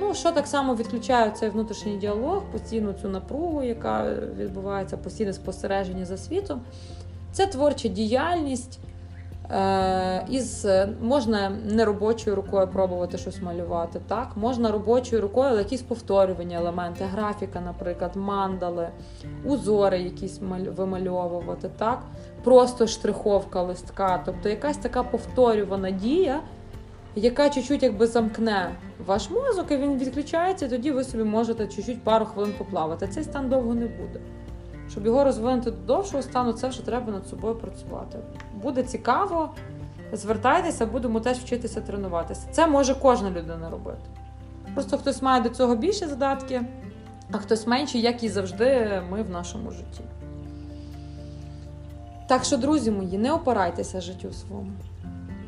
Ну, 0.00 0.14
що 0.14 0.32
так 0.32 0.46
само 0.46 0.74
відключає 0.74 1.30
цей 1.30 1.48
внутрішній 1.48 1.96
діалог, 1.96 2.42
постійну 2.52 2.92
цю 2.92 3.08
напругу, 3.08 3.62
яка 3.62 4.14
відбувається, 4.36 4.96
постійне 4.96 5.32
спостереження 5.32 6.04
за 6.04 6.16
світом. 6.16 6.60
Це 7.32 7.46
творча 7.46 7.88
діяльність. 7.88 8.78
Е, 9.50 10.26
із 10.30 10.66
можна 11.02 11.50
не 11.64 11.84
робочою 11.84 12.36
рукою 12.36 12.68
пробувати 12.68 13.18
щось 13.18 13.42
малювати. 13.42 14.00
Так, 14.08 14.28
можна 14.36 14.72
робочою 14.72 15.22
рукою, 15.22 15.48
але 15.48 15.58
якісь 15.58 15.82
повторювані 15.82 16.54
елементи, 16.54 17.04
графіка, 17.04 17.60
наприклад, 17.60 18.16
мандали, 18.16 18.88
узори 19.44 20.02
якісь 20.02 20.40
маль- 20.40 20.74
вимальовувати, 20.74 21.70
так, 21.78 22.02
просто 22.44 22.86
штриховка 22.86 23.62
листка, 23.62 24.22
тобто 24.24 24.48
якась 24.48 24.76
така 24.76 25.02
повторювана 25.02 25.90
дія, 25.90 26.40
яка 27.16 27.50
чуть-чуть 27.50 27.82
якби 27.82 28.06
замкне 28.06 28.70
ваш 29.06 29.30
мозок, 29.30 29.70
і 29.70 29.76
він 29.76 29.98
відключається, 29.98 30.66
і 30.66 30.68
тоді 30.68 30.90
ви 30.90 31.04
собі 31.04 31.24
можете 31.24 31.66
чуть-чуть 31.66 32.02
пару 32.04 32.24
хвилин 32.24 32.52
поплавати. 32.58 33.08
Цей 33.08 33.24
стан 33.24 33.48
довго 33.48 33.74
не 33.74 33.86
буде. 33.86 34.20
Щоб 34.92 35.06
його 35.06 35.24
розвинути 35.24 35.70
до 35.70 35.76
довшого 35.86 36.22
стану, 36.22 36.52
це 36.52 36.68
вже 36.68 36.84
треба 36.84 37.12
над 37.12 37.26
собою 37.28 37.54
працювати. 37.54 38.18
Буде 38.62 38.82
цікаво, 38.82 39.50
звертайтеся, 40.12 40.86
будемо 40.86 41.20
теж 41.20 41.38
вчитися 41.38 41.80
тренуватися. 41.80 42.46
Це 42.50 42.66
може 42.66 42.94
кожна 42.94 43.30
людина 43.30 43.70
робити. 43.70 44.02
Просто 44.74 44.98
хтось 44.98 45.22
має 45.22 45.42
до 45.42 45.48
цього 45.48 45.76
більше 45.76 46.06
задатки, 46.06 46.62
а 47.32 47.38
хтось 47.38 47.66
менше, 47.66 47.98
як 47.98 48.22
і 48.22 48.28
завжди, 48.28 49.02
ми 49.10 49.22
в 49.22 49.30
нашому 49.30 49.70
житті. 49.70 50.00
Так 52.26 52.44
що, 52.44 52.56
друзі 52.56 52.90
мої, 52.90 53.18
не 53.18 53.32
опирайтеся 53.32 54.00
життю 54.00 54.32
своєму. 54.32 54.72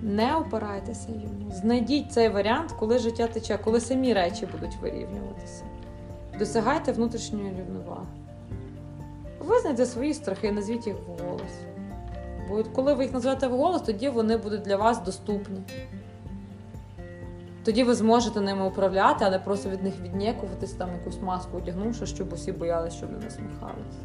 Не 0.03 0.37
опирайтеся 0.37 1.09
йому. 1.09 1.53
Знайдіть 1.53 2.13
цей 2.13 2.29
варіант, 2.29 2.73
коли 2.79 2.99
життя 2.99 3.27
тече, 3.27 3.59
коли 3.65 3.81
самі 3.81 4.15
речі 4.15 4.49
будуть 4.53 4.77
вирівнюватися. 4.83 5.65
Досягайте 6.39 6.93
внутрішньої 6.93 7.51
рівноваги. 7.59 8.24
Визнайте 9.47 9.87
свої 9.87 10.15
страхи, 10.15 10.53
назвіть 10.53 10.87
їх 10.87 10.97
вголос. 11.09 11.53
Бо 12.49 12.55
от 12.55 12.69
коли 12.69 12.95
ви 12.95 13.05
їх 13.05 13.13
назвете 13.13 13.47
вголос, 13.47 13.83
тоді 13.83 14.09
вони 14.09 14.37
будуть 14.37 14.63
для 14.63 14.77
вас 14.77 15.03
доступні. 15.03 15.61
Тоді 17.65 17.85
ви 17.85 17.95
зможете 17.95 18.41
ними 18.41 18.67
управляти, 18.67 19.25
але 19.25 19.39
просто 19.39 19.71
від 19.71 19.83
них 19.83 19.95
віднікуватись, 20.03 20.73
там 20.73 20.93
якусь 20.93 21.21
маску 21.23 21.57
одягнувши, 21.57 22.07
щоб 22.07 22.33
усі 22.33 22.53
боялися, 22.53 22.97
щоб 22.97 23.13
не 23.13 23.19
насміхались. 23.19 23.97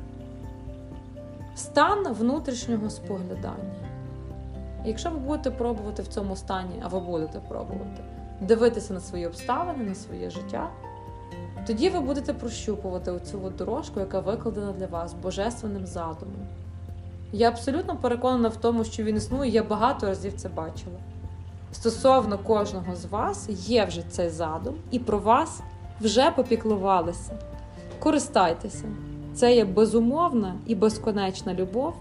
Стан 1.55 2.13
внутрішнього 2.13 2.89
споглядання. 2.89 3.75
Якщо 4.85 5.09
ви 5.09 5.17
будете 5.17 5.51
пробувати 5.51 6.01
в 6.01 6.07
цьому 6.07 6.35
стані, 6.35 6.81
а 6.81 6.87
ви 6.87 6.99
будете 6.99 7.39
пробувати, 7.39 8.03
дивитися 8.41 8.93
на 8.93 8.99
свої 8.99 9.27
обставини, 9.27 9.83
на 9.83 9.95
своє 9.95 10.29
життя, 10.29 10.69
тоді 11.67 11.89
ви 11.89 11.99
будете 11.99 12.33
прощупувати 12.33 13.11
оцю 13.11 13.53
дорожку, 13.57 13.99
яка 13.99 14.19
викладена 14.19 14.71
для 14.71 14.85
вас 14.85 15.13
божественним 15.13 15.85
задумом. 15.85 16.47
Я 17.31 17.47
абсолютно 17.47 17.95
переконана 17.95 18.49
в 18.49 18.55
тому, 18.55 18.83
що 18.83 19.03
він 19.03 19.15
існує, 19.15 19.51
я 19.51 19.63
багато 19.63 20.07
разів 20.07 20.33
це 20.33 20.49
бачила. 20.49 20.97
Стосовно 21.71 22.37
кожного 22.37 22.95
з 22.95 23.05
вас 23.05 23.49
є 23.49 23.85
вже 23.85 24.01
цей 24.09 24.29
задум, 24.29 24.75
і 24.91 24.99
про 24.99 25.19
вас 25.19 25.61
вже 26.01 26.31
попіклувалися. 26.31 27.31
Користайтеся. 27.99 28.85
Це 29.33 29.55
є 29.55 29.65
безумовна 29.65 30.55
і 30.65 30.75
безконечна 30.75 31.53
любов, 31.53 31.93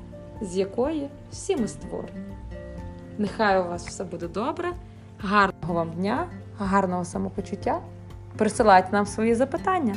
з 0.42 0.56
якої 0.56 1.08
всі 1.30 1.56
ми 1.56 1.68
створені. 1.68 2.24
Нехай 3.18 3.60
у 3.60 3.64
вас 3.68 3.86
все 3.86 4.04
буде 4.04 4.28
добре, 4.28 4.72
гарного 5.18 5.74
вам 5.74 5.90
дня, 5.90 6.26
гарного 6.58 7.04
самопочуття. 7.04 7.80
Присилайте 8.36 8.88
нам 8.92 9.06
свої 9.06 9.34
запитання. 9.34 9.94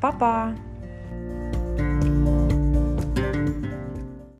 Па-па! 0.00 0.52